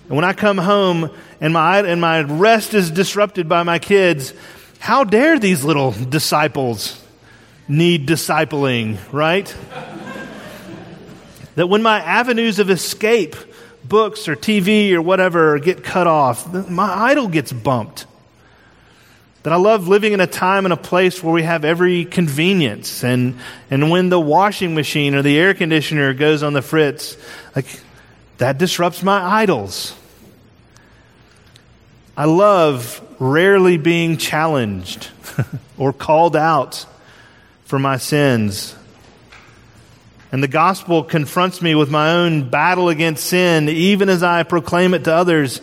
And 0.08 0.16
when 0.16 0.26
I 0.26 0.34
come 0.34 0.58
home 0.58 1.12
and 1.40 1.54
my, 1.54 1.82
and 1.82 2.02
my 2.02 2.22
rest 2.22 2.74
is 2.74 2.90
disrupted 2.90 3.48
by 3.48 3.62
my 3.62 3.78
kids, 3.78 4.34
how 4.80 5.04
dare 5.04 5.38
these 5.38 5.64
little 5.64 5.92
disciples 5.92 7.00
need 7.68 8.08
discipling, 8.08 8.98
right? 9.12 9.56
that 11.54 11.68
when 11.68 11.84
my 11.84 12.00
avenues 12.00 12.58
of 12.58 12.72
escape, 12.72 13.36
books 13.84 14.28
or 14.28 14.36
TV 14.36 14.94
or 14.94 15.02
whatever, 15.04 15.60
get 15.60 15.84
cut 15.84 16.08
off, 16.08 16.52
my 16.68 16.92
idol 17.12 17.28
gets 17.28 17.54
bumped. 17.54 18.07
That 19.48 19.54
I 19.54 19.60
love 19.60 19.88
living 19.88 20.12
in 20.12 20.20
a 20.20 20.28
time 20.28 20.66
and 20.66 20.74
a 20.74 20.76
place 20.76 21.24
where 21.24 21.34
we 21.34 21.44
have 21.44 21.64
every 21.64 22.04
convenience. 22.04 23.02
And, 23.02 23.40
and 23.72 23.90
when 23.90 24.10
the 24.10 24.20
washing 24.20 24.76
machine 24.76 25.16
or 25.16 25.22
the 25.22 25.40
air 25.40 25.54
conditioner 25.54 26.14
goes 26.14 26.44
on 26.44 26.52
the 26.52 26.62
fritz, 26.62 27.16
like, 27.56 27.66
that 28.40 28.58
disrupts 28.58 29.04
my 29.04 29.24
idols. 29.24 29.96
I 32.18 32.26
love 32.26 33.02
rarely 33.20 33.78
being 33.78 34.18
challenged 34.18 35.08
or 35.78 35.94
called 35.94 36.36
out 36.36 36.86
for 37.64 37.80
my 37.80 37.96
sins. 37.96 38.76
And 40.30 40.44
the 40.44 40.50
gospel 40.50 41.06
confronts 41.06 41.62
me 41.62 41.74
with 41.74 41.90
my 41.90 42.12
own 42.12 42.50
battle 42.50 42.90
against 42.90 43.26
sin, 43.26 43.70
even 43.70 44.10
as 44.10 44.24
I 44.24 44.44
proclaim 44.44 44.94
it 44.94 45.06
to 45.06 45.14
others. 45.14 45.62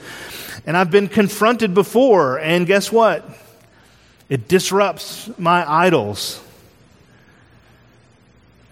And 0.65 0.75
I've 0.75 0.91
been 0.91 1.09
confronted 1.09 1.75
before, 1.75 2.39
and 2.39 2.67
guess 2.67 2.91
what? 2.91 3.43
It 4.29 4.49
disrupts 4.49 5.31
my 5.39 5.71
idols. 5.71 6.43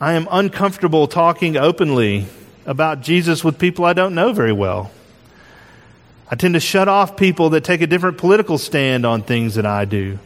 I 0.00 0.14
am 0.14 0.26
uncomfortable 0.30 1.06
talking 1.06 1.56
openly 1.56 2.26
about 2.66 3.02
Jesus 3.02 3.44
with 3.44 3.58
people 3.58 3.84
I 3.84 3.92
don't 3.92 4.14
know 4.14 4.32
very 4.32 4.52
well. 4.52 4.90
I 6.30 6.34
tend 6.34 6.54
to 6.54 6.60
shut 6.60 6.88
off 6.88 7.16
people 7.16 7.50
that 7.50 7.64
take 7.64 7.82
a 7.82 7.86
different 7.86 8.18
political 8.18 8.56
stand 8.56 9.04
on 9.04 9.22
things 9.22 9.56
than 9.56 9.66
I 9.66 9.84
do. 9.84 10.18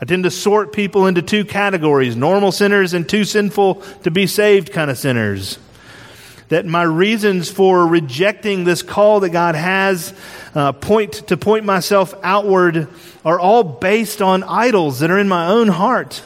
I 0.00 0.04
tend 0.04 0.24
to 0.24 0.30
sort 0.30 0.72
people 0.72 1.06
into 1.06 1.22
two 1.22 1.44
categories 1.44 2.16
normal 2.16 2.50
sinners 2.50 2.94
and 2.94 3.08
too 3.08 3.24
sinful 3.24 3.76
to 4.02 4.10
be 4.10 4.26
saved 4.26 4.72
kind 4.72 4.90
of 4.90 4.98
sinners 4.98 5.58
that 6.52 6.66
my 6.66 6.82
reasons 6.82 7.50
for 7.50 7.86
rejecting 7.86 8.64
this 8.64 8.82
call 8.82 9.20
that 9.20 9.30
God 9.30 9.54
has 9.54 10.12
uh, 10.54 10.72
point 10.72 11.12
to 11.28 11.36
point 11.36 11.64
myself 11.64 12.14
outward 12.22 12.88
are 13.24 13.38
all 13.38 13.62
based 13.62 14.20
on 14.20 14.42
idols 14.42 15.00
that 15.00 15.10
are 15.10 15.18
in 15.18 15.28
my 15.28 15.48
own 15.48 15.68
heart 15.68 16.22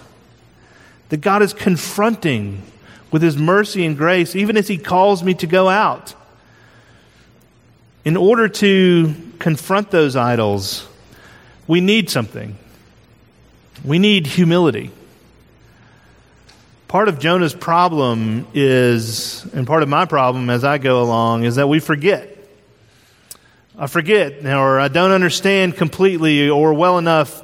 that 1.09 1.21
God 1.21 1.43
is 1.43 1.53
confronting 1.53 2.63
with 3.13 3.23
his 3.23 3.37
mercy 3.37 3.85
and 3.87 3.97
grace 3.97 4.35
even 4.35 4.57
as 4.57 4.69
he 4.69 4.79
calls 4.79 5.23
me 5.23 5.35
to 5.35 5.47
go 5.47 5.69
out 5.69 6.15
in 8.05 8.17
order 8.17 8.49
to 8.49 9.15
confront 9.39 9.91
those 9.91 10.17
idols 10.17 10.87
we 11.67 11.81
need 11.81 12.11
something 12.11 12.57
we 13.85 13.99
need 13.99 14.27
humility 14.27 14.91
Part 16.89 17.09
of 17.09 17.19
Jonah's 17.19 17.55
problem 17.55 18.47
is, 18.55 19.45
and 19.53 19.67
part 19.67 19.83
of 19.83 19.89
my 19.89 20.05
problem 20.05 20.49
as 20.51 20.63
I 20.63 20.79
go 20.79 21.03
along, 21.03 21.43
is 21.43 21.57
that 21.57 21.69
we 21.69 21.81
forget. 21.81 22.36
I 23.79 23.87
forget, 23.87 24.45
or 24.47 24.81
I 24.81 24.89
don't 24.89 25.11
understand 25.11 25.77
completely 25.77 26.49
or 26.49 26.73
well 26.75 26.99
enough 26.99 27.43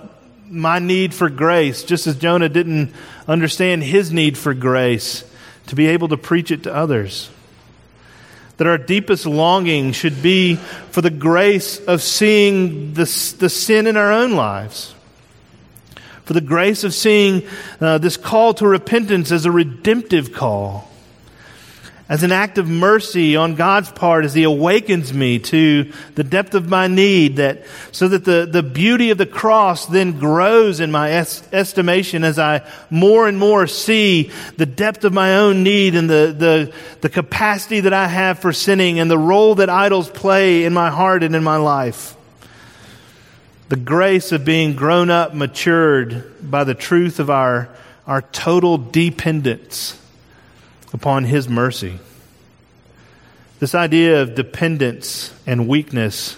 my 0.49 0.79
need 0.79 1.15
for 1.15 1.29
grace, 1.31 1.83
just 1.83 2.07
as 2.07 2.17
Jonah 2.17 2.49
didn't 2.49 2.93
understand 3.29 3.83
his 3.83 4.13
need 4.13 4.37
for 4.37 4.55
grace 4.55 5.25
to 5.67 5.77
be 5.77 5.89
able 5.89 6.09
to 6.09 6.17
preach 6.17 6.51
it 6.51 6.65
to 6.65 6.75
others. 6.75 7.31
That 8.57 8.67
our 8.67 8.79
deepest 8.79 9.27
longing 9.27 9.93
should 9.93 10.23
be 10.23 10.57
for 10.91 11.01
the 11.01 11.11
grace 11.11 11.79
of 11.79 12.03
seeing 12.03 12.95
the, 12.95 13.05
the 13.39 13.49
sin 13.49 13.87
in 13.87 13.97
our 13.97 14.13
own 14.13 14.33
lives 14.33 14.95
for 16.25 16.35
the 16.35 16.41
grace 16.41 16.85
of 16.85 16.95
seeing 16.95 17.47
uh, 17.81 17.99
this 17.99 18.17
call 18.17 18.55
to 18.55 18.67
repentance 18.67 19.33
as 19.33 19.45
a 19.45 19.51
redemptive 19.51 20.33
call, 20.33 20.89
as 22.13 22.23
an 22.23 22.31
act 22.31 22.59
of 22.59 22.69
mercy 22.69 23.37
on 23.37 23.55
God's 23.55 23.91
part 23.91 24.27
as 24.27 24.35
He 24.35 24.43
awakens 24.43 25.15
me 25.15 25.39
to 25.39 25.91
the 26.15 26.23
depth 26.23 26.55
of 26.55 26.69
my 26.69 26.87
need, 26.87 27.37
that 27.37 27.65
so 27.91 28.07
that 28.07 28.27
the, 28.27 28.45
the 28.45 28.63
beauty 28.63 29.09
of 29.09 29.17
the 29.17 29.25
cross 29.25 29.87
then 29.87 30.19
grows 30.19 30.79
in 30.79 30.93
my 30.93 31.11
es- 31.11 31.43
estimation 31.55 32.23
as 32.23 32.39
I 32.39 32.69
more 32.91 33.29
and 33.29 33.39
more 33.39 33.67
see 33.67 34.31
the 34.59 34.67
depth 34.67 35.05
of 35.05 35.15
my 35.15 35.37
own 35.37 35.63
need 35.63 35.95
and 35.95 36.11
the, 36.11 36.37
the, 36.37 36.75
the 37.01 37.09
capacity 37.09 37.81
that 37.81 37.95
I 37.95 38.09
have 38.09 38.41
for 38.41 38.53
sinning 38.53 38.99
and 38.99 39.11
the 39.11 39.17
role 39.17 39.55
that 39.55 39.71
idols 39.71 40.11
play 40.11 40.65
in 40.65 40.75
my 40.75 40.91
heart 40.91 41.23
and 41.23 41.35
in 41.35 41.43
my 41.43 41.57
life. 41.57 42.15
The 43.71 43.77
grace 43.77 44.33
of 44.33 44.45
being 44.45 44.77
grown 44.77 45.09
up, 45.09 45.33
matured 45.33 46.31
by 46.43 46.65
the 46.65 46.75
truth 46.75 47.21
of 47.21 47.31
our, 47.31 47.71
our 48.07 48.21
total 48.21 48.77
dependence 48.77 49.99
upon 50.93 51.25
His 51.25 51.49
mercy. 51.49 51.99
This 53.59 53.75
idea 53.75 54.23
of 54.23 54.35
dependence 54.35 55.33
and 55.47 55.69
weakness 55.69 56.37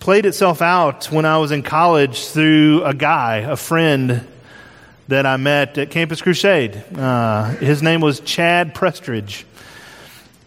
played 0.00 0.24
itself 0.24 0.62
out 0.62 1.06
when 1.12 1.24
I 1.24 1.38
was 1.38 1.50
in 1.52 1.62
college 1.62 2.26
through 2.28 2.84
a 2.84 2.94
guy, 2.94 3.38
a 3.38 3.56
friend 3.56 4.26
that 5.08 5.26
I 5.26 5.36
met 5.36 5.78
at 5.78 5.90
Campus 5.90 6.22
Crusade. 6.22 6.82
Uh, 6.96 7.50
his 7.56 7.82
name 7.82 8.00
was 8.00 8.20
Chad 8.20 8.74
Prestridge. 8.74 9.44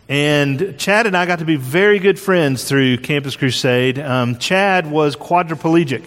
And 0.07 0.75
Chad 0.79 1.05
and 1.05 1.15
I 1.15 1.25
got 1.27 1.39
to 1.39 1.45
be 1.45 1.55
very 1.55 1.99
good 1.99 2.19
friends 2.19 2.63
through 2.63 2.97
Campus 2.97 3.35
Crusade. 3.35 3.99
Um, 3.99 4.39
Chad 4.39 4.89
was 4.89 5.15
quadriplegic. 5.15 6.03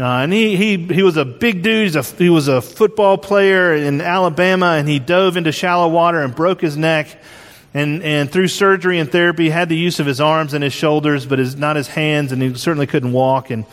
Uh, 0.00 0.22
and 0.22 0.32
he, 0.32 0.56
he, 0.56 0.78
he 0.78 1.02
was 1.02 1.18
a 1.18 1.26
big 1.26 1.62
dude. 1.62 1.94
A, 1.94 2.02
he 2.02 2.30
was 2.30 2.48
a 2.48 2.62
football 2.62 3.18
player 3.18 3.74
in 3.74 4.00
Alabama, 4.00 4.76
and 4.78 4.88
he 4.88 4.98
dove 4.98 5.36
into 5.36 5.52
shallow 5.52 5.88
water 5.88 6.22
and 6.22 6.34
broke 6.34 6.62
his 6.62 6.74
neck. 6.74 7.18
And, 7.74 8.02
and 8.02 8.32
through 8.32 8.48
surgery 8.48 8.98
and 8.98 9.12
therapy, 9.12 9.50
had 9.50 9.68
the 9.68 9.76
use 9.76 10.00
of 10.00 10.06
his 10.06 10.18
arms 10.18 10.54
and 10.54 10.64
his 10.64 10.72
shoulders, 10.72 11.26
but 11.26 11.38
his, 11.38 11.54
not 11.54 11.76
his 11.76 11.86
hands, 11.86 12.32
and 12.32 12.40
he 12.40 12.54
certainly 12.54 12.86
couldn't 12.86 13.12
walk. 13.12 13.50
And, 13.50 13.66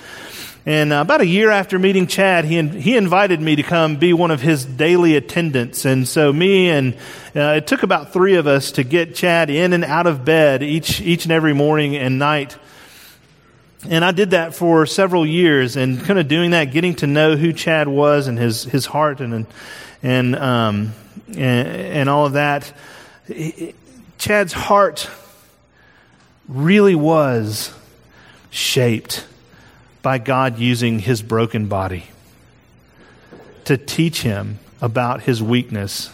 and 0.65 0.91
uh, 0.91 0.97
about 0.97 1.21
a 1.21 1.25
year 1.25 1.49
after 1.49 1.79
meeting 1.79 2.07
Chad, 2.07 2.43
he, 2.43 2.61
he 2.61 2.97
invited 2.97 3.39
me 3.39 3.55
to 3.55 3.63
come 3.63 3.95
be 3.95 4.11
one 4.11 4.29
of 4.29 4.41
his 4.41 4.65
daily 4.65 5.15
attendants. 5.15 5.85
And 5.85 6.05
so 6.05 6.33
me 6.33 6.69
and 6.69 6.93
uh, 7.37 7.53
it 7.55 7.67
took 7.67 7.83
about 7.83 8.11
three 8.11 8.35
of 8.35 8.47
us 8.47 8.73
to 8.73 8.83
get 8.83 9.15
Chad 9.15 9.49
in 9.49 9.71
and 9.71 9.85
out 9.85 10.07
of 10.07 10.25
bed 10.25 10.61
each, 10.61 10.99
each 10.99 11.23
and 11.23 11.31
every 11.31 11.53
morning 11.53 11.95
and 11.95 12.19
night 12.19 12.57
and 13.89 14.03
I 14.03 14.11
did 14.11 14.31
that 14.31 14.53
for 14.53 14.85
several 14.85 15.25
years 15.25 15.75
and 15.75 16.03
kind 16.03 16.19
of 16.19 16.27
doing 16.27 16.51
that, 16.51 16.65
getting 16.65 16.95
to 16.95 17.07
know 17.07 17.35
who 17.35 17.53
Chad 17.53 17.87
was 17.87 18.27
and 18.27 18.37
his, 18.37 18.63
his 18.63 18.85
heart 18.85 19.21
and, 19.21 19.47
and, 20.03 20.35
um, 20.35 20.93
and, 21.29 21.67
and 21.67 22.09
all 22.09 22.25
of 22.25 22.33
that. 22.33 22.71
Chad's 24.17 24.53
heart 24.53 25.09
really 26.47 26.95
was 26.95 27.73
shaped 28.49 29.25
by 30.01 30.17
God 30.17 30.59
using 30.59 30.99
his 30.99 31.21
broken 31.21 31.67
body 31.67 32.05
to 33.65 33.77
teach 33.77 34.21
him 34.21 34.59
about 34.81 35.21
his 35.21 35.43
weakness. 35.43 36.09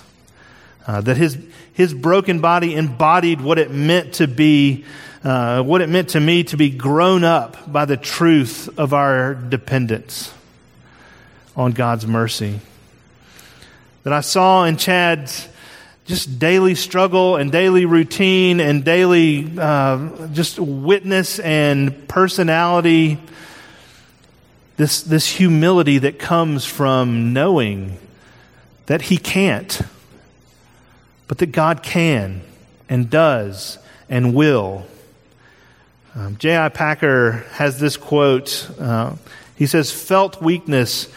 Uh, 0.86 1.01
that 1.01 1.17
his, 1.17 1.38
his 1.73 1.93
broken 1.93 2.41
body 2.41 2.75
embodied 2.75 3.41
what 3.41 3.57
it 3.57 3.71
meant 3.71 4.15
to 4.15 4.27
be 4.27 4.86
uh, 5.23 5.63
what 5.63 5.81
it 5.81 5.88
meant 5.88 6.09
to 6.09 6.19
me 6.19 6.43
to 6.43 6.57
be 6.57 6.69
grown 6.69 7.23
up 7.23 7.71
by 7.71 7.86
the 7.86 7.95
truth 7.95 8.77
of 8.77 8.93
our 8.93 9.33
dependence 9.33 10.33
on 11.55 11.71
God's 11.71 12.05
mercy. 12.05 12.59
That 14.03 14.12
I 14.12 14.21
saw 14.21 14.65
in 14.65 14.75
Chad's 14.75 15.47
just 16.05 16.39
daily 16.39 16.75
struggle 16.75 17.38
and 17.38 17.51
daily 17.51 17.86
routine 17.86 18.59
and 18.59 18.83
daily 18.83 19.49
uh, 19.57 20.27
just 20.33 20.59
witness 20.59 21.39
and 21.39 22.07
personality, 22.09 23.17
this, 24.75 25.03
this 25.03 25.25
humility 25.27 25.99
that 25.99 26.19
comes 26.19 26.65
from 26.65 27.31
knowing 27.31 27.97
that 28.88 29.03
he 29.03 29.17
can't, 29.17 29.81
but 31.29 31.38
that 31.38 31.53
God 31.53 31.81
can 31.81 32.41
and 32.89 33.09
does 33.09 33.77
and 34.09 34.36
will. 34.36 34.86
Um, 36.15 36.38
J.I. 36.38 36.69
Packer 36.69 37.43
has 37.54 37.80
this 37.80 37.97
quote. 37.97 38.69
Uh, 38.80 39.13
he 39.56 39.65
says, 39.65 39.91
Felt 39.91 40.41
weakness 40.41 41.08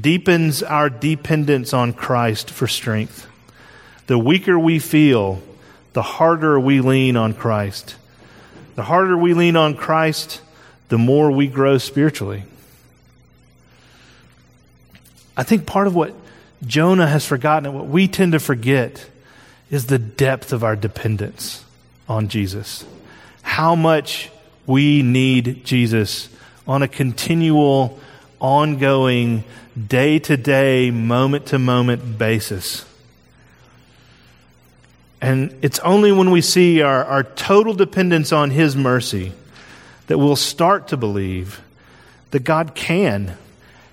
deepens 0.00 0.62
our 0.62 0.88
dependence 0.88 1.74
on 1.74 1.92
Christ 1.92 2.50
for 2.50 2.68
strength. 2.68 3.26
The 4.06 4.18
weaker 4.18 4.58
we 4.58 4.78
feel, 4.78 5.42
the 5.92 6.02
harder 6.02 6.58
we 6.60 6.80
lean 6.80 7.16
on 7.16 7.34
Christ. 7.34 7.96
The 8.76 8.84
harder 8.84 9.16
we 9.16 9.34
lean 9.34 9.56
on 9.56 9.76
Christ, 9.76 10.40
the 10.88 10.98
more 10.98 11.30
we 11.30 11.48
grow 11.48 11.78
spiritually. 11.78 12.44
I 15.36 15.42
think 15.42 15.66
part 15.66 15.86
of 15.86 15.96
what 15.96 16.14
Jonah 16.64 17.08
has 17.08 17.26
forgotten 17.26 17.66
and 17.66 17.74
what 17.74 17.86
we 17.86 18.06
tend 18.06 18.32
to 18.32 18.38
forget 18.38 19.04
is 19.70 19.86
the 19.86 19.98
depth 19.98 20.52
of 20.52 20.62
our 20.62 20.76
dependence 20.76 21.64
on 22.08 22.28
Jesus. 22.28 22.84
How 23.42 23.74
much 23.74 24.30
we 24.66 25.02
need 25.02 25.64
Jesus 25.64 26.28
on 26.66 26.82
a 26.82 26.88
continual, 26.88 27.98
ongoing, 28.40 29.44
day 29.88 30.18
to 30.20 30.36
day, 30.36 30.90
moment 30.90 31.46
to 31.46 31.58
moment 31.58 32.18
basis. 32.18 32.84
And 35.20 35.56
it's 35.62 35.78
only 35.80 36.12
when 36.12 36.30
we 36.30 36.40
see 36.40 36.82
our, 36.82 37.04
our 37.04 37.22
total 37.22 37.74
dependence 37.74 38.32
on 38.32 38.50
His 38.50 38.76
mercy 38.76 39.32
that 40.06 40.18
we'll 40.18 40.36
start 40.36 40.88
to 40.88 40.96
believe 40.96 41.62
that 42.30 42.44
God 42.44 42.74
can 42.74 43.36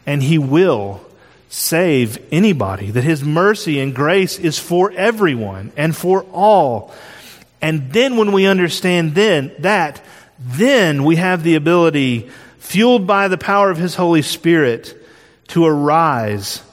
and 0.05 0.21
He 0.21 0.37
will 0.37 1.01
save 1.49 2.17
anybody, 2.33 2.91
that 2.91 3.03
His 3.03 3.23
mercy 3.23 3.79
and 3.79 3.95
grace 3.95 4.39
is 4.39 4.59
for 4.59 4.91
everyone 4.91 5.71
and 5.77 5.95
for 5.95 6.23
all. 6.33 6.93
And 7.61 7.93
then 7.93 8.17
when 8.17 8.31
we 8.31 8.45
understand 8.45 9.15
then 9.15 9.53
that, 9.59 10.03
then 10.43 11.03
we 11.03 11.17
have 11.17 11.43
the 11.43 11.55
ability, 11.55 12.29
fueled 12.57 13.05
by 13.05 13.27
the 13.27 13.37
power 13.37 13.69
of 13.69 13.77
His 13.77 13.95
Holy 13.95 14.21
Spirit, 14.21 14.97
to 15.49 15.65
arise 15.65 16.63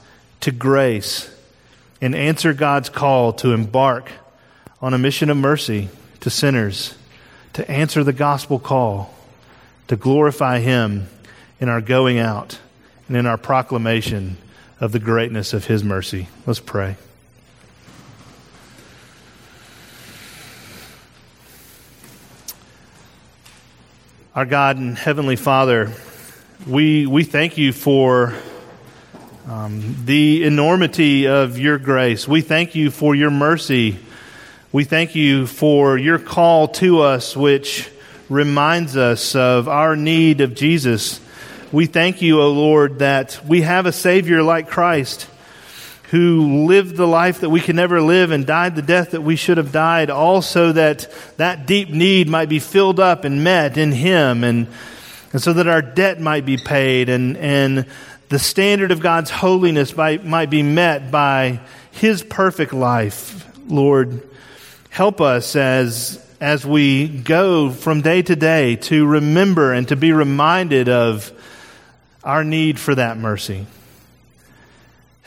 to 0.41 0.51
grace 0.51 1.33
and 2.01 2.15
answer 2.15 2.53
God's 2.53 2.89
call 2.89 3.33
to 3.33 3.51
embark 3.51 4.11
on 4.81 4.93
a 4.93 4.97
mission 4.97 5.29
of 5.29 5.37
mercy 5.37 5.89
to 6.21 6.29
sinners, 6.29 6.95
to 7.53 7.69
answer 7.69 8.03
the 8.03 8.13
gospel 8.13 8.59
call, 8.59 9.13
to 9.87 9.95
glorify 9.95 10.59
Him 10.59 11.07
in 11.59 11.69
our 11.69 11.81
going 11.81 12.19
out 12.19 12.57
and 13.07 13.17
in 13.17 13.25
our 13.25 13.37
proclamation 13.37 14.37
of 14.79 14.91
the 14.91 14.99
greatness 14.99 15.53
of 15.53 15.65
His 15.65 15.83
mercy. 15.83 16.29
Let's 16.45 16.59
pray. 16.59 16.95
Our 24.39 24.45
God 24.45 24.77
and 24.77 24.97
Heavenly 24.97 25.35
Father, 25.35 25.91
we, 26.65 27.05
we 27.05 27.25
thank 27.25 27.57
you 27.57 27.73
for 27.73 28.33
um, 29.45 29.97
the 30.05 30.45
enormity 30.45 31.27
of 31.27 31.59
your 31.59 31.77
grace. 31.77 32.25
We 32.25 32.39
thank 32.39 32.73
you 32.73 32.89
for 32.89 33.13
your 33.13 33.31
mercy. 33.31 33.99
We 34.71 34.85
thank 34.85 35.13
you 35.13 35.45
for 35.45 35.97
your 35.97 36.19
call 36.19 36.69
to 36.69 37.01
us, 37.01 37.35
which 37.35 37.91
reminds 38.29 38.95
us 38.95 39.35
of 39.35 39.67
our 39.67 39.97
need 39.97 40.39
of 40.39 40.55
Jesus. 40.55 41.19
We 41.73 41.85
thank 41.85 42.21
you, 42.21 42.39
O 42.39 42.49
Lord, 42.49 42.99
that 42.99 43.41
we 43.45 43.63
have 43.63 43.87
a 43.87 43.91
Savior 43.91 44.41
like 44.41 44.69
Christ 44.69 45.27
who 46.11 46.65
lived 46.65 46.95
the 46.95 47.07
life 47.07 47.41
that 47.41 47.51
we 47.51 47.61
can 47.61 47.75
never 47.75 48.01
live 48.01 48.31
and 48.31 48.45
died 48.45 48.75
the 48.75 48.81
death 48.81 49.11
that 49.11 49.21
we 49.21 49.35
should 49.35 49.57
have 49.57 49.71
died, 49.71 50.09
also 50.09 50.71
that 50.71 51.07
that 51.37 51.67
deep 51.67 51.89
need 51.89 52.27
might 52.27 52.49
be 52.49 52.57
filled 52.57 52.99
up 52.99 53.25
and 53.25 53.43
met 53.43 53.77
in 53.77 53.91
Him, 53.91 54.43
and, 54.43 54.67
and 55.31 55.41
so 55.41 55.53
that 55.53 55.67
our 55.67 55.83
debt 55.83 56.19
might 56.19 56.47
be 56.47 56.57
paid, 56.57 57.09
and, 57.09 57.37
and 57.37 57.85
the 58.29 58.39
standard 58.39 58.91
of 58.91 59.01
God's 59.01 59.29
holiness 59.29 59.95
might, 59.95 60.25
might 60.25 60.49
be 60.49 60.63
met 60.63 61.11
by 61.11 61.59
His 61.91 62.23
perfect 62.23 62.73
life. 62.73 63.47
Lord, 63.67 64.27
help 64.89 65.21
us 65.21 65.55
as, 65.55 66.25
as 66.41 66.65
we 66.65 67.07
go 67.07 67.69
from 67.69 68.01
day 68.01 68.23
to 68.23 68.35
day 68.35 68.77
to 68.77 69.05
remember 69.05 69.73
and 69.73 69.87
to 69.89 69.95
be 69.95 70.11
reminded 70.11 70.89
of 70.89 71.31
our 72.23 72.43
need 72.43 72.79
for 72.79 72.95
that 72.95 73.17
mercy. 73.17 73.67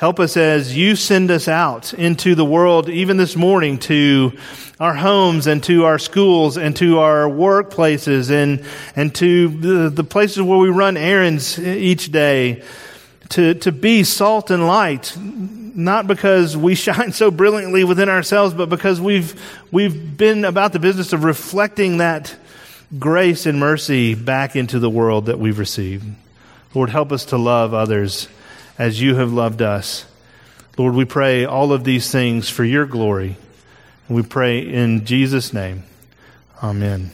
Help 0.03 0.19
us 0.19 0.37
as 0.37 0.77
you 0.77 0.97
send 0.97 1.31
us 1.31 1.47
out 1.47 1.95
into 1.95 2.35
the 2.35 2.45
world, 2.45 2.89
even 2.89 3.19
this 3.19 3.37
morning, 3.37 3.79
to 3.79 4.37
our 4.81 4.95
homes 4.95 5.47
and 5.47 5.63
to 5.63 5.85
our 5.85 5.97
schools 5.97 6.57
and 6.57 6.75
to 6.75 6.99
our 6.99 7.29
workplaces 7.29 8.29
and, 8.29 8.65
and 8.97 9.15
to 9.15 9.47
the, 9.47 9.91
the 9.91 10.03
places 10.03 10.43
where 10.43 10.59
we 10.59 10.71
run 10.71 10.97
errands 10.97 11.57
each 11.57 12.11
day, 12.11 12.65
to, 13.29 13.55
to 13.55 13.71
be 13.71 14.03
salt 14.03 14.51
and 14.51 14.67
light, 14.67 15.17
not 15.17 16.09
because 16.09 16.57
we 16.57 16.75
shine 16.89 17.13
so 17.13 17.31
brilliantly 17.31 17.85
within 17.85 18.09
ourselves, 18.09 18.55
but 18.55 18.69
because 18.69 19.01
we've, 19.01 19.41
we've 19.71 20.17
been 20.17 20.45
about 20.45 20.73
the 20.73 20.81
business 20.81 21.13
of 21.13 21.23
reflecting 21.23 21.99
that 21.99 22.35
grace 22.99 23.47
and 23.47 23.61
mercy 23.61 24.17
back 24.17 24.57
into 24.57 24.81
the 24.81 24.91
world 24.91 25.27
that 25.27 25.39
we've 25.39 25.61
received. 25.61 26.05
Lord, 26.75 26.91
help 26.91 27.13
us 27.13 27.27
to 27.27 27.37
love 27.37 27.73
others 27.73 28.27
as 28.79 29.01
you 29.01 29.17
have 29.17 29.33
loved 29.33 29.63
us. 29.63 30.07
Lord, 30.79 30.95
we 30.95 31.05
pray 31.05 31.45
all 31.45 31.73
of 31.73 31.85
these 31.85 32.11
things 32.11 32.49
for 32.49 32.65
your 32.65 32.87
glory. 32.87 33.37
And 34.09 34.17
we 34.17 34.23
pray 34.23 34.61
in 34.61 35.05
Jesus' 35.05 35.53
name. 35.53 35.85
Amen. 36.63 37.11